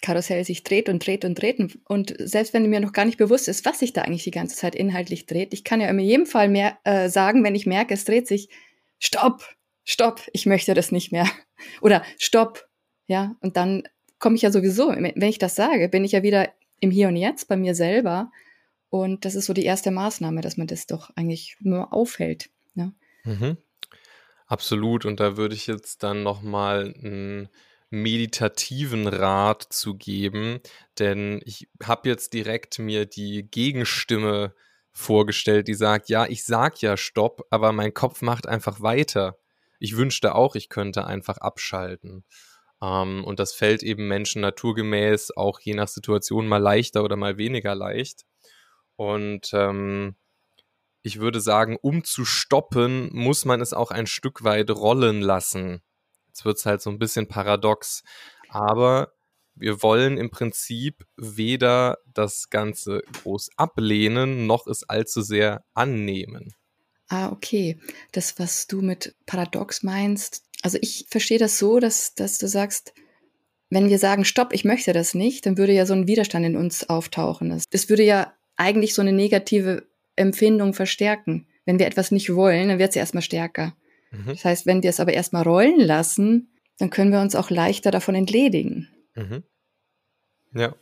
[0.02, 3.48] Karussell sich dreht und dreht und dreht und selbst wenn mir noch gar nicht bewusst
[3.48, 6.26] ist, was sich da eigentlich die ganze Zeit inhaltlich dreht, ich kann ja in jedem
[6.26, 8.48] Fall mehr äh, sagen, wenn ich merke, es dreht sich,
[8.98, 9.55] stopp,
[9.86, 11.26] stopp, ich möchte das nicht mehr.
[11.80, 12.68] Oder stopp,
[13.06, 13.84] ja, und dann
[14.18, 17.16] komme ich ja sowieso, wenn ich das sage, bin ich ja wieder im Hier und
[17.16, 18.30] Jetzt bei mir selber.
[18.90, 22.50] Und das ist so die erste Maßnahme, dass man das doch eigentlich nur aufhält.
[22.74, 22.94] Ne?
[23.24, 23.56] Mhm.
[24.46, 25.04] Absolut.
[25.04, 27.48] Und da würde ich jetzt dann nochmal einen
[27.90, 30.60] meditativen Rat zu geben,
[30.98, 34.54] denn ich habe jetzt direkt mir die Gegenstimme
[34.90, 39.38] vorgestellt, die sagt, ja, ich sag ja Stopp, aber mein Kopf macht einfach weiter
[39.78, 42.24] ich wünschte auch, ich könnte einfach abschalten.
[42.82, 47.38] Ähm, und das fällt eben Menschen naturgemäß auch je nach Situation mal leichter oder mal
[47.38, 48.24] weniger leicht.
[48.96, 50.16] Und ähm,
[51.02, 55.82] ich würde sagen, um zu stoppen, muss man es auch ein Stück weit rollen lassen.
[56.28, 58.02] Jetzt wird es halt so ein bisschen paradox.
[58.48, 59.12] Aber
[59.54, 66.54] wir wollen im Prinzip weder das Ganze groß ablehnen, noch es allzu sehr annehmen.
[67.08, 67.78] Ah, okay.
[68.12, 72.92] Das, was du mit Paradox meinst, also ich verstehe das so, dass, dass du sagst,
[73.70, 76.56] wenn wir sagen, stopp, ich möchte das nicht, dann würde ja so ein Widerstand in
[76.56, 77.50] uns auftauchen.
[77.50, 81.46] Das, das würde ja eigentlich so eine negative Empfindung verstärken.
[81.64, 83.76] Wenn wir etwas nicht wollen, dann wird es ja erstmal stärker.
[84.12, 84.28] Mhm.
[84.28, 87.90] Das heißt, wenn wir es aber erstmal rollen lassen, dann können wir uns auch leichter
[87.90, 88.88] davon entledigen.
[89.14, 89.42] Mhm.
[90.54, 90.74] Ja.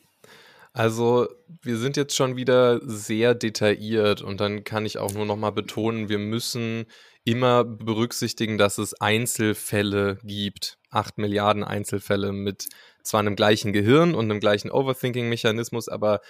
[0.76, 1.28] Also,
[1.62, 5.52] wir sind jetzt schon wieder sehr detailliert und dann kann ich auch nur noch mal
[5.52, 6.86] betonen, wir müssen
[7.22, 10.78] immer berücksichtigen, dass es Einzelfälle gibt.
[10.90, 12.66] Acht Milliarden Einzelfälle mit
[13.04, 16.20] zwar einem gleichen Gehirn und einem gleichen Overthinking-Mechanismus, aber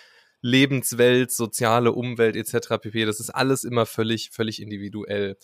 [0.43, 2.79] Lebenswelt, soziale Umwelt etc.
[2.83, 3.07] pp.
[3.07, 5.39] Das ist alles immer völlig, völlig individuell.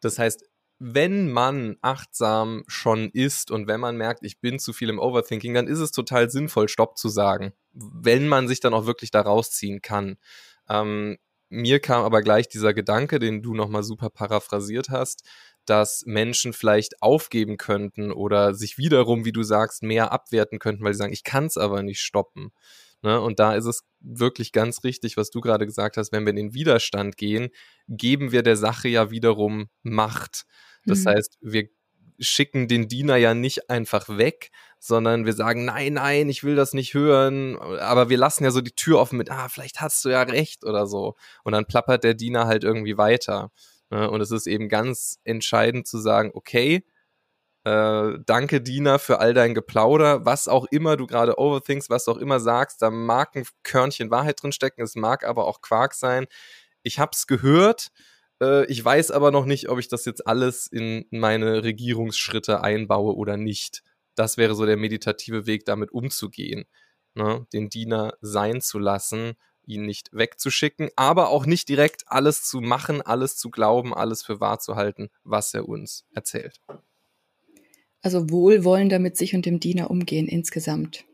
[0.00, 0.44] Das heißt,
[0.78, 5.54] wenn man achtsam schon ist und wenn man merkt, ich bin zu viel im Overthinking,
[5.54, 9.20] dann ist es total sinnvoll, Stopp zu sagen wenn man sich dann auch wirklich da
[9.20, 10.16] rausziehen kann.
[10.68, 15.24] Ähm, mir kam aber gleich dieser Gedanke, den du nochmal super paraphrasiert hast,
[15.66, 20.92] dass Menschen vielleicht aufgeben könnten oder sich wiederum, wie du sagst, mehr abwerten könnten, weil
[20.92, 22.52] sie sagen, ich kann es aber nicht stoppen.
[23.02, 23.20] Ne?
[23.20, 26.36] Und da ist es wirklich ganz richtig, was du gerade gesagt hast, wenn wir in
[26.36, 27.50] den Widerstand gehen,
[27.88, 30.44] geben wir der Sache ja wiederum Macht.
[30.86, 31.10] Das mhm.
[31.10, 31.68] heißt, wir
[32.18, 34.50] schicken den Diener ja nicht einfach weg,
[34.86, 38.60] sondern wir sagen, nein, nein, ich will das nicht hören, aber wir lassen ja so
[38.60, 41.14] die Tür offen mit, ah, vielleicht hast du ja recht oder so.
[41.42, 43.50] Und dann plappert der Diener halt irgendwie weiter.
[43.88, 44.10] Ne?
[44.10, 46.84] Und es ist eben ganz entscheidend zu sagen, okay,
[47.64, 52.12] äh, danke Diener für all dein Geplauder, was auch immer du gerade overthinkst, was du
[52.12, 55.94] auch immer sagst, da mag ein Körnchen Wahrheit drin stecken, es mag aber auch Quark
[55.94, 56.26] sein.
[56.82, 57.88] Ich hab's gehört,
[58.42, 63.14] äh, ich weiß aber noch nicht, ob ich das jetzt alles in meine Regierungsschritte einbaue
[63.14, 63.82] oder nicht.
[64.14, 66.64] Das wäre so der meditative Weg, damit umzugehen.
[67.14, 67.46] Ne?
[67.52, 69.34] Den Diener sein zu lassen,
[69.66, 74.40] ihn nicht wegzuschicken, aber auch nicht direkt alles zu machen, alles zu glauben, alles für
[74.40, 76.60] wahr zu halten, was er uns erzählt.
[78.02, 81.04] Also wohlwollender mit sich und dem Diener umgehen insgesamt.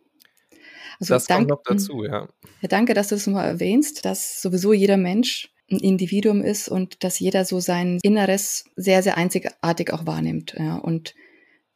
[0.98, 2.28] Also das dank, kommt noch dazu, ja.
[2.60, 2.68] ja.
[2.68, 7.20] Danke, dass du das mal erwähnst, dass sowieso jeder Mensch ein Individuum ist und dass
[7.20, 10.54] jeder so sein Inneres sehr, sehr einzigartig auch wahrnimmt.
[10.58, 10.76] Ja.
[10.76, 11.14] Und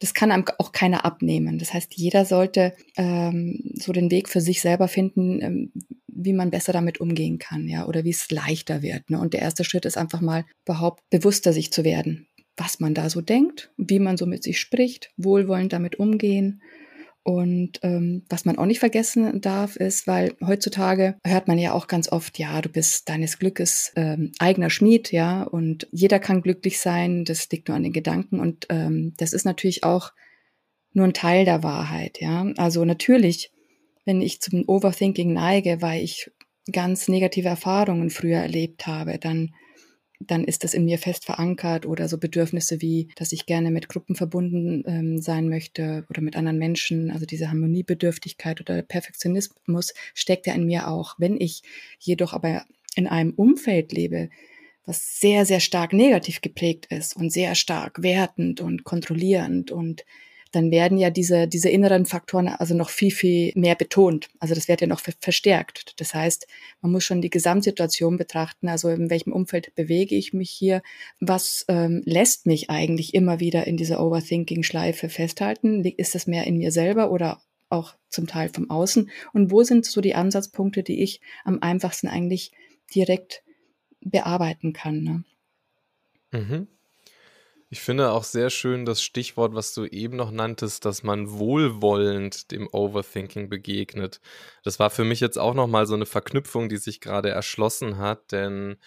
[0.05, 1.57] das kann einem auch keiner abnehmen.
[1.57, 5.71] Das heißt, jeder sollte ähm, so den Weg für sich selber finden, ähm,
[6.05, 9.09] wie man besser damit umgehen kann, ja, oder wie es leichter wird.
[9.09, 9.19] Ne?
[9.19, 13.09] Und der erste Schritt ist einfach mal überhaupt bewusster sich zu werden, was man da
[13.09, 16.61] so denkt, wie man so mit sich spricht, wohlwollend damit umgehen
[17.25, 21.87] und ähm, was man auch nicht vergessen darf, ist, weil heutzutage hört man ja auch
[21.87, 26.79] ganz oft, ja, du bist deines Glückes ähm, eigener Schmied, ja, und jeder kann glücklich
[26.79, 28.39] sein, das liegt nur an den Gedanken.
[28.39, 30.13] Und ähm, das ist natürlich auch
[30.93, 32.45] nur ein Teil der Wahrheit, ja.
[32.57, 33.51] Also natürlich,
[34.05, 36.29] wenn ich zum Overthinking neige, weil ich
[36.71, 39.55] ganz negative Erfahrungen früher erlebt habe, dann
[40.19, 43.89] dann ist das in mir fest verankert oder so Bedürfnisse wie, dass ich gerne mit
[43.89, 47.11] Gruppen verbunden ähm, sein möchte oder mit anderen Menschen.
[47.11, 51.15] Also diese Harmoniebedürftigkeit oder Perfektionismus steckt ja in mir auch.
[51.17, 51.63] Wenn ich
[51.99, 54.29] jedoch aber in einem Umfeld lebe,
[54.85, 60.05] was sehr, sehr stark negativ geprägt ist und sehr stark wertend und kontrollierend und
[60.55, 64.29] dann werden ja diese, diese inneren Faktoren also noch viel, viel mehr betont.
[64.39, 65.99] Also das wird ja noch verstärkt.
[65.99, 66.47] Das heißt,
[66.81, 70.81] man muss schon die Gesamtsituation betrachten, also in welchem Umfeld bewege ich mich hier,
[71.19, 75.83] was ähm, lässt mich eigentlich immer wieder in dieser Overthinking-Schleife festhalten?
[75.83, 79.09] Ist das mehr in mir selber oder auch zum Teil vom Außen?
[79.33, 82.53] Und wo sind so die Ansatzpunkte, die ich am einfachsten eigentlich
[82.93, 83.43] direkt
[83.99, 85.03] bearbeiten kann?
[85.03, 85.23] Ne?
[86.31, 86.67] Mhm.
[87.75, 92.49] Ich finde auch sehr schön das Stichwort, was du eben noch nanntest, dass man wohlwollend
[92.51, 94.21] dem Overthinking begegnet.
[94.63, 98.31] Das war für mich jetzt auch nochmal so eine Verknüpfung, die sich gerade erschlossen hat,
[98.31, 98.77] denn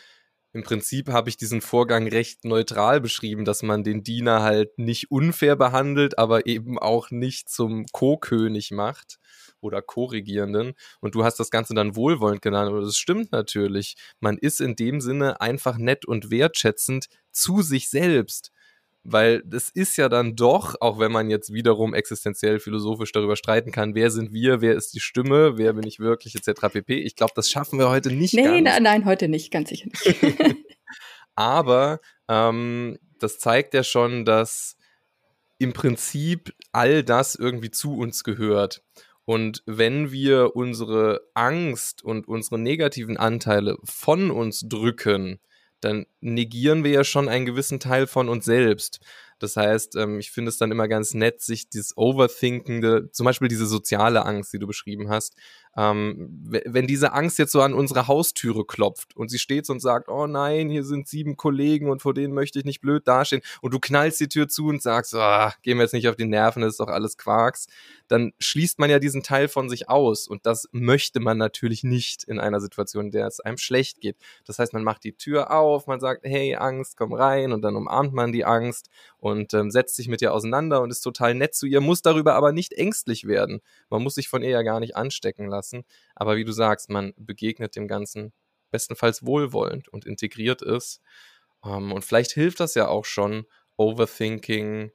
[0.55, 5.11] im Prinzip habe ich diesen Vorgang recht neutral beschrieben, dass man den Diener halt nicht
[5.11, 9.19] unfair behandelt, aber eben auch nicht zum Co-König macht
[9.61, 10.73] oder Co-Regierenden.
[11.01, 12.73] Und du hast das Ganze dann wohlwollend genannt.
[12.73, 13.97] Und das stimmt natürlich.
[14.19, 18.51] Man ist in dem Sinne einfach nett und wertschätzend zu sich selbst
[19.05, 23.73] weil das ist ja dann doch, auch wenn man jetzt wiederum existenziell philosophisch darüber streiten
[23.73, 26.69] kann, wer sind wir, wer ist die Stimme, wer bin ich wirklich, etc.
[26.73, 26.99] pp.
[26.99, 28.35] Ich glaube, das schaffen wir heute nicht.
[28.35, 28.63] Nee, ganz.
[28.65, 30.17] nein, nein, heute nicht, ganz sicher nicht.
[31.35, 34.77] Aber ähm, das zeigt ja schon, dass
[35.59, 38.83] im Prinzip all das irgendwie zu uns gehört.
[39.25, 45.41] Und wenn wir unsere Angst und unsere negativen Anteile von uns drücken,
[45.81, 49.01] dann negieren wir ja schon einen gewissen Teil von uns selbst.
[49.39, 53.49] Das heißt, ähm, ich finde es dann immer ganz nett, sich dieses Overthinkende, zum Beispiel
[53.49, 55.37] diese soziale Angst, die du beschrieben hast,
[55.77, 60.09] ähm, wenn diese Angst jetzt so an unsere Haustüre klopft und sie steht und sagt,
[60.09, 63.75] oh nein, hier sind sieben Kollegen und vor denen möchte ich nicht blöd dastehen und
[63.75, 66.63] du knallst die Tür zu und sagst, oh, gehen wir jetzt nicht auf die Nerven,
[66.63, 67.67] das ist doch alles Quarks,
[68.09, 72.25] dann schließt man ja diesen Teil von sich aus und das möchte man natürlich nicht
[72.25, 74.17] in einer Situation, in der es einem schlecht geht.
[74.47, 77.77] Das heißt, man macht die Tür auf, man sagt, hey Angst, komm rein und dann
[77.77, 78.89] umarmt man die Angst
[79.19, 82.35] und ähm, setzt sich mit ihr auseinander und ist total nett zu ihr, muss darüber
[82.35, 83.61] aber nicht ängstlich werden.
[83.91, 85.85] Man muss sich von ihr ja gar nicht anstecken lassen lassen.
[86.15, 88.33] Aber wie du sagst, man begegnet dem Ganzen
[88.71, 91.01] bestenfalls wohlwollend und integriert ist.
[91.65, 93.47] Ähm, und vielleicht hilft das ja auch schon,
[93.77, 94.91] Overthinking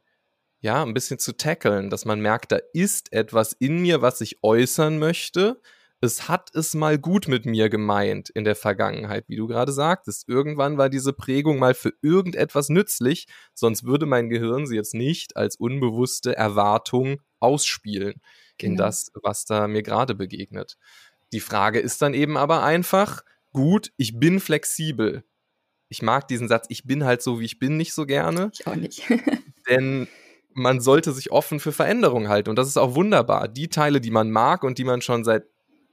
[0.64, 4.42] ja, ein bisschen zu tackeln, dass man merkt, da ist etwas in mir, was ich
[4.44, 5.62] äußern möchte.
[6.00, 10.28] Es hat es mal gut mit mir gemeint in der Vergangenheit, wie du gerade sagtest.
[10.30, 15.36] Irgendwann war diese Prägung mal für irgendetwas nützlich, sonst würde mein Gehirn sie jetzt nicht
[15.36, 18.22] als unbewusste Erwartung ausspielen.
[18.58, 18.72] Genau.
[18.72, 20.78] in das, was da mir gerade begegnet.
[21.32, 25.24] Die Frage ist dann eben aber einfach, gut, ich bin flexibel.
[25.90, 28.52] Ich mag diesen Satz, ich bin halt so, wie ich bin, nicht so gerne.
[28.54, 29.04] Ich auch nicht.
[29.70, 30.08] denn
[30.54, 32.50] man sollte sich offen für Veränderungen halten.
[32.50, 33.48] Und das ist auch wunderbar.
[33.48, 35.46] Die Teile, die man mag und die man schon seit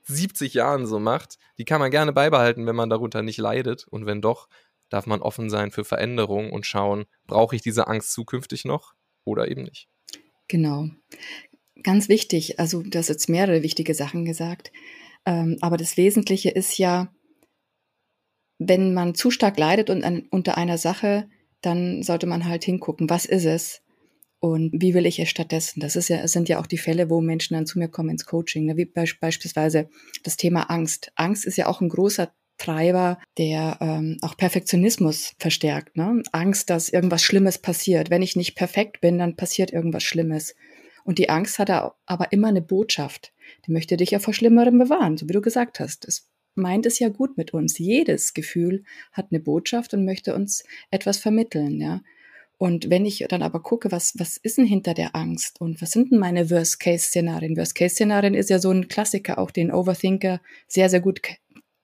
[0.05, 3.87] 70 Jahren so macht, die kann man gerne beibehalten, wenn man darunter nicht leidet.
[3.89, 4.49] Und wenn doch,
[4.89, 8.95] darf man offen sein für Veränderungen und schauen, brauche ich diese Angst zukünftig noch
[9.25, 9.89] oder eben nicht.
[10.49, 10.89] Genau.
[11.83, 14.73] Ganz wichtig, also du hast jetzt mehrere wichtige Sachen gesagt.
[15.27, 17.13] Ähm, aber das Wesentliche ist ja,
[18.59, 21.29] wenn man zu stark leidet und an, unter einer Sache,
[21.63, 23.83] dann sollte man halt hingucken, was ist es?
[24.41, 25.81] Und wie will ich es stattdessen?
[25.81, 28.25] Das ist ja, sind ja auch die Fälle, wo Menschen dann zu mir kommen ins
[28.25, 28.77] Coaching, ne?
[28.79, 29.91] wie beispielsweise
[30.23, 31.13] das Thema Angst.
[31.15, 35.97] Angst ist ja auch ein großer Treiber, der ähm, auch Perfektionismus verstärkt.
[35.97, 36.23] Ne?
[36.33, 38.09] Angst, dass irgendwas Schlimmes passiert.
[38.11, 40.55] Wenn ich nicht perfekt bin, dann passiert irgendwas Schlimmes.
[41.05, 43.33] Und die Angst hat aber immer eine Botschaft.
[43.67, 46.07] Die möchte dich ja vor Schlimmerem bewahren, so wie du gesagt hast.
[46.07, 47.79] Es meint es ja gut mit uns.
[47.79, 52.03] Jedes Gefühl hat eine Botschaft und möchte uns etwas vermitteln, ja.
[52.59, 55.93] Und wenn ich dann aber gucke, was, was ist denn hinter der Angst und was
[55.93, 57.57] sind denn meine Worst-Case-Szenarien?
[57.57, 61.23] Worst-Case-Szenarien ist ja so ein Klassiker, auch den Overthinker sehr, sehr gut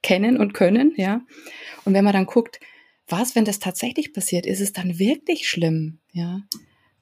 [0.03, 1.23] kennen und können, ja.
[1.87, 2.61] Und wenn man dann guckt,
[3.09, 6.43] was, wenn das tatsächlich passiert, ist es dann wirklich schlimm, ja.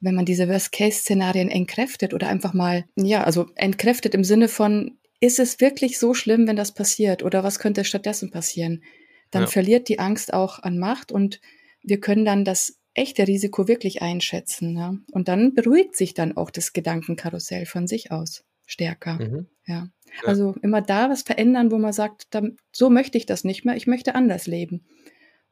[0.01, 5.39] Wenn man diese Worst-Case-Szenarien entkräftet oder einfach mal, ja, also entkräftet im Sinne von, ist
[5.39, 8.83] es wirklich so schlimm, wenn das passiert oder was könnte stattdessen passieren?
[9.31, 9.47] Dann ja.
[9.47, 11.39] verliert die Angst auch an Macht und
[11.81, 14.77] wir können dann das echte Risiko wirklich einschätzen.
[14.77, 14.95] Ja?
[15.11, 19.15] Und dann beruhigt sich dann auch das Gedankenkarussell von sich aus stärker.
[19.15, 19.47] Mhm.
[19.65, 19.75] Ja.
[19.75, 19.89] ja.
[20.27, 23.75] Also immer da was verändern, wo man sagt, dann, so möchte ich das nicht mehr,
[23.75, 24.85] ich möchte anders leben.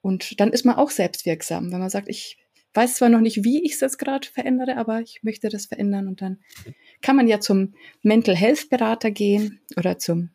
[0.01, 2.37] Und dann ist man auch selbstwirksam, wenn man sagt, ich
[2.73, 6.07] weiß zwar noch nicht, wie ich es jetzt gerade verändere, aber ich möchte das verändern.
[6.07, 6.39] Und dann
[7.01, 10.29] kann man ja zum Mental Health Berater gehen oder zum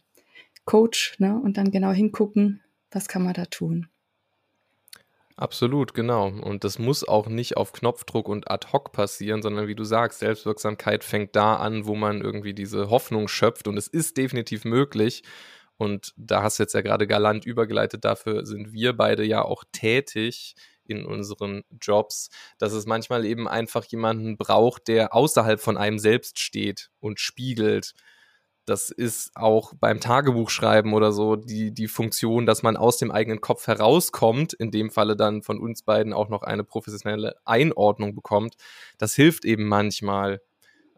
[0.64, 3.88] Coach ne, und dann genau hingucken, was kann man da tun.
[5.38, 6.26] Absolut, genau.
[6.26, 10.18] Und das muss auch nicht auf Knopfdruck und ad hoc passieren, sondern wie du sagst,
[10.18, 13.68] Selbstwirksamkeit fängt da an, wo man irgendwie diese Hoffnung schöpft.
[13.68, 15.22] Und es ist definitiv möglich.
[15.76, 19.62] Und da hast du jetzt ja gerade galant übergeleitet, dafür sind wir beide ja auch
[19.70, 20.56] tätig
[20.88, 26.38] in unseren Jobs, dass es manchmal eben einfach jemanden braucht, der außerhalb von einem selbst
[26.38, 27.94] steht und spiegelt
[28.68, 33.40] das ist auch beim Tagebuchschreiben oder so die, die Funktion, dass man aus dem eigenen
[33.40, 38.56] Kopf herauskommt, in dem Falle dann von uns beiden auch noch eine professionelle Einordnung bekommt.
[38.98, 40.42] Das hilft eben manchmal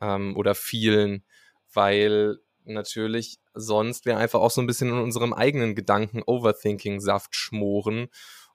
[0.01, 1.25] ähm, oder vielen,
[1.73, 8.09] weil natürlich sonst wir einfach auch so ein bisschen in unserem eigenen Gedanken Overthinking-Saft schmoren.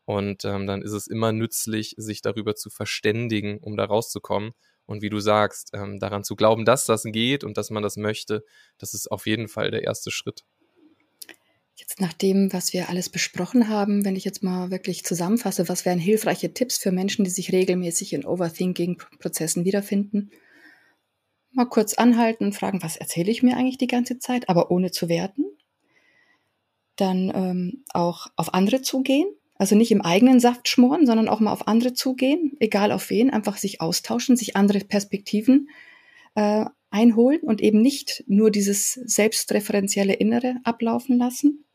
[0.05, 4.51] Und ähm, dann ist es immer nützlich, sich darüber zu verständigen, um da rauszukommen.
[4.85, 7.97] Und wie du sagst, ähm, daran zu glauben, dass das geht und dass man das
[7.97, 8.43] möchte,
[8.77, 10.45] das ist auf jeden Fall der erste Schritt.
[11.75, 15.85] Jetzt nach dem, was wir alles besprochen haben, wenn ich jetzt mal wirklich zusammenfasse, was
[15.85, 20.31] wären hilfreiche Tipps für Menschen, die sich regelmäßig in Overthinking-Prozessen wiederfinden?
[21.51, 25.09] Mal kurz anhalten fragen, was erzähle ich mir eigentlich die ganze Zeit, aber ohne zu
[25.09, 25.45] werten.
[26.95, 29.27] Dann ähm, auch auf andere zugehen,
[29.57, 33.29] also nicht im eigenen Saft schmoren, sondern auch mal auf andere zugehen, egal auf wen,
[33.29, 35.69] einfach sich austauschen, sich andere Perspektiven
[36.35, 41.65] äh, einholen und eben nicht nur dieses selbstreferenzielle Innere ablaufen lassen.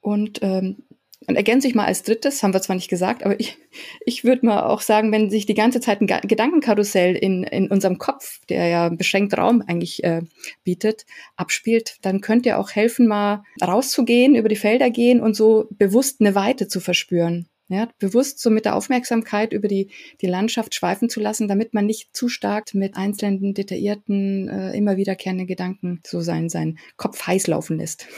[0.00, 0.78] Und ähm,
[1.26, 3.58] und ergänze ich mal als drittes, haben wir zwar nicht gesagt, aber ich,
[4.04, 7.98] ich würde mal auch sagen, wenn sich die ganze Zeit ein Gedankenkarussell in, in unserem
[7.98, 10.22] Kopf, der ja beschränkt Raum eigentlich äh,
[10.64, 11.04] bietet,
[11.36, 16.20] abspielt, dann könnt ihr auch helfen, mal rauszugehen, über die Felder gehen und so bewusst
[16.20, 17.46] eine Weite zu verspüren.
[17.68, 19.90] Ja, bewusst so mit der Aufmerksamkeit über die,
[20.20, 24.96] die Landschaft schweifen zu lassen, damit man nicht zu stark mit einzelnen detaillierten, äh, immer
[24.96, 28.08] wiederkehrenden Gedanken so sein, seinen Kopf heiß laufen lässt.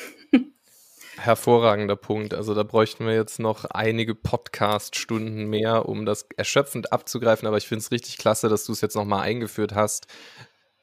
[1.24, 2.34] Hervorragender Punkt.
[2.34, 7.46] Also da bräuchten wir jetzt noch einige Podcast-Stunden mehr, um das erschöpfend abzugreifen.
[7.46, 10.08] Aber ich finde es richtig klasse, dass du es jetzt nochmal eingeführt hast.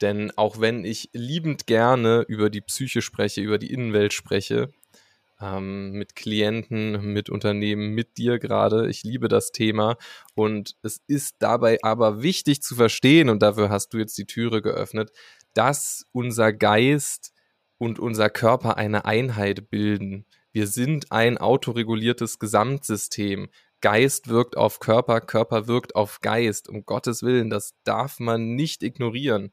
[0.00, 4.70] Denn auch wenn ich liebend gerne über die Psyche spreche, über die Innenwelt spreche,
[5.42, 9.98] ähm, mit Klienten, mit Unternehmen, mit dir gerade, ich liebe das Thema.
[10.34, 14.62] Und es ist dabei aber wichtig zu verstehen, und dafür hast du jetzt die Türe
[14.62, 15.10] geöffnet,
[15.52, 17.34] dass unser Geist
[17.80, 20.26] und unser Körper eine Einheit bilden.
[20.52, 23.48] Wir sind ein autoreguliertes Gesamtsystem.
[23.80, 26.68] Geist wirkt auf Körper, Körper wirkt auf Geist.
[26.68, 29.52] Um Gottes Willen, das darf man nicht ignorieren.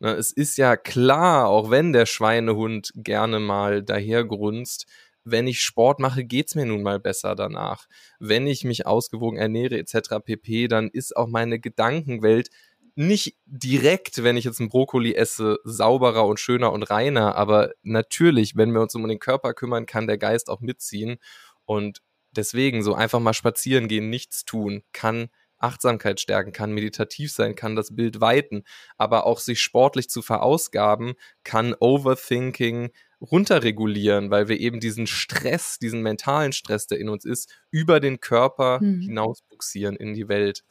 [0.00, 4.86] Es ist ja klar, auch wenn der Schweinehund gerne mal dahergrunzt,
[5.22, 7.86] wenn ich Sport mache, geht's mir nun mal besser danach.
[8.18, 10.16] Wenn ich mich ausgewogen ernähre etc.
[10.24, 12.50] pp, dann ist auch meine Gedankenwelt
[12.94, 18.56] nicht direkt, wenn ich jetzt einen Brokkoli esse, sauberer und schöner und reiner, aber natürlich,
[18.56, 21.18] wenn wir uns um den Körper kümmern, kann der Geist auch mitziehen.
[21.64, 25.28] Und deswegen so einfach mal spazieren gehen, nichts tun, kann
[25.58, 28.64] Achtsamkeit stärken, kann meditativ sein, kann das Bild weiten,
[28.98, 31.14] aber auch sich sportlich zu verausgaben,
[31.44, 32.90] kann Overthinking
[33.20, 38.18] runterregulieren, weil wir eben diesen Stress, diesen mentalen Stress, der in uns ist, über den
[38.18, 39.00] Körper hm.
[39.00, 40.64] hinausbuxieren in die Welt.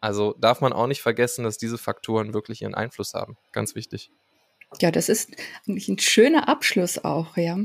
[0.00, 3.36] Also darf man auch nicht vergessen, dass diese Faktoren wirklich ihren Einfluss haben.
[3.52, 4.10] Ganz wichtig.
[4.80, 5.30] Ja, das ist
[5.66, 7.58] eigentlich ein schöner Abschluss auch, ja.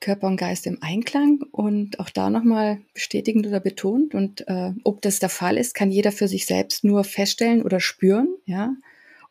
[0.00, 4.14] Körper und Geist im Einklang und auch da nochmal bestätigend oder betont.
[4.14, 7.80] Und äh, ob das der Fall ist, kann jeder für sich selbst nur feststellen oder
[7.80, 8.74] spüren, ja.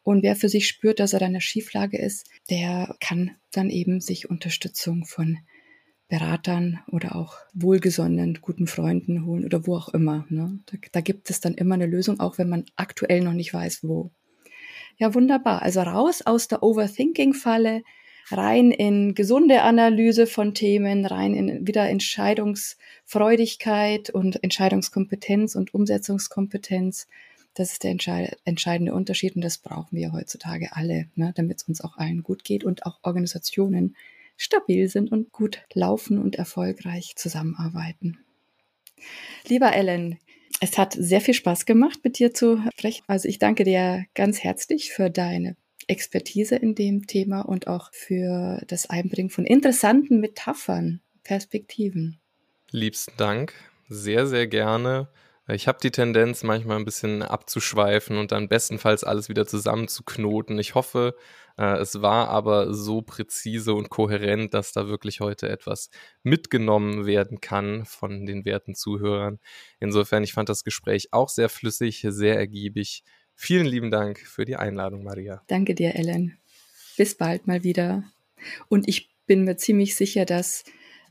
[0.04, 4.00] Und wer für sich spürt, dass er in einer Schieflage ist, der kann dann eben
[4.00, 5.40] sich Unterstützung von
[6.10, 10.26] Beratern oder auch wohlgesonnenen, guten Freunden holen oder wo auch immer.
[10.30, 10.58] Ne?
[10.66, 13.84] Da, da gibt es dann immer eine Lösung, auch wenn man aktuell noch nicht weiß,
[13.84, 14.10] wo.
[14.98, 15.62] Ja, wunderbar.
[15.62, 17.84] Also raus aus der Overthinking-Falle,
[18.32, 27.08] rein in gesunde Analyse von Themen, rein in wieder Entscheidungsfreudigkeit und Entscheidungskompetenz und Umsetzungskompetenz.
[27.54, 27.96] Das ist der
[28.46, 32.44] entscheidende Unterschied und das brauchen wir heutzutage alle, ne, damit es uns auch allen gut
[32.44, 33.96] geht und auch Organisationen
[34.40, 38.18] stabil sind und gut laufen und erfolgreich zusammenarbeiten.
[39.48, 40.18] Lieber Ellen,
[40.62, 43.04] es hat sehr viel Spaß gemacht, mit dir zu sprechen.
[43.08, 45.56] Also ich danke dir ganz herzlich für deine
[45.88, 52.20] Expertise in dem Thema und auch für das Einbringen von interessanten Metaphern, Perspektiven.
[52.72, 53.54] Liebsten Dank,
[53.88, 55.10] sehr, sehr gerne.
[55.48, 60.60] Ich habe die Tendenz, manchmal ein bisschen abzuschweifen und dann bestenfalls alles wieder zusammenzuknoten.
[60.60, 61.16] Ich hoffe,
[61.60, 65.90] es war aber so präzise und kohärent, dass da wirklich heute etwas
[66.24, 69.40] mitgenommen werden kann von den werten Zuhörern.
[69.80, 73.04] Insofern, ich fand das Gespräch auch sehr flüssig, sehr ergiebig.
[73.36, 75.42] Vielen lieben Dank für die Einladung, Maria.
[75.48, 76.38] Danke dir, Ellen.
[76.96, 78.04] Bis bald mal wieder.
[78.70, 80.64] Und ich bin mir ziemlich sicher, dass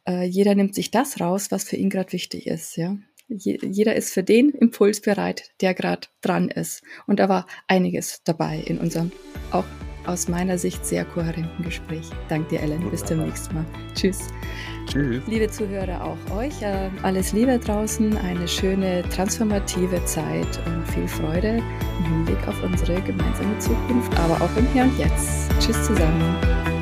[0.07, 2.97] äh, jeder nimmt sich das raus, was für ihn gerade wichtig ist, ja.
[3.29, 6.83] Je, jeder ist für den Impuls bereit, der gerade dran ist.
[7.07, 9.13] Und da war einiges dabei in unserem
[9.51, 9.67] auch
[10.09, 12.11] aus meiner Sicht sehr kohärenten Gespräch.
[12.29, 12.91] Danke dir, Ellen.
[12.91, 13.65] Bis zum nächsten Mal.
[13.95, 14.29] Tschüss.
[14.87, 15.23] Tschüss.
[15.27, 21.63] Liebe Zuhörer, auch euch äh, alles Liebe draußen, eine schöne transformative Zeit und viel Freude
[21.99, 25.51] im Hinblick auf unsere gemeinsame Zukunft, aber auch im Hier und Jetzt.
[25.61, 26.78] Tschüss zusammen.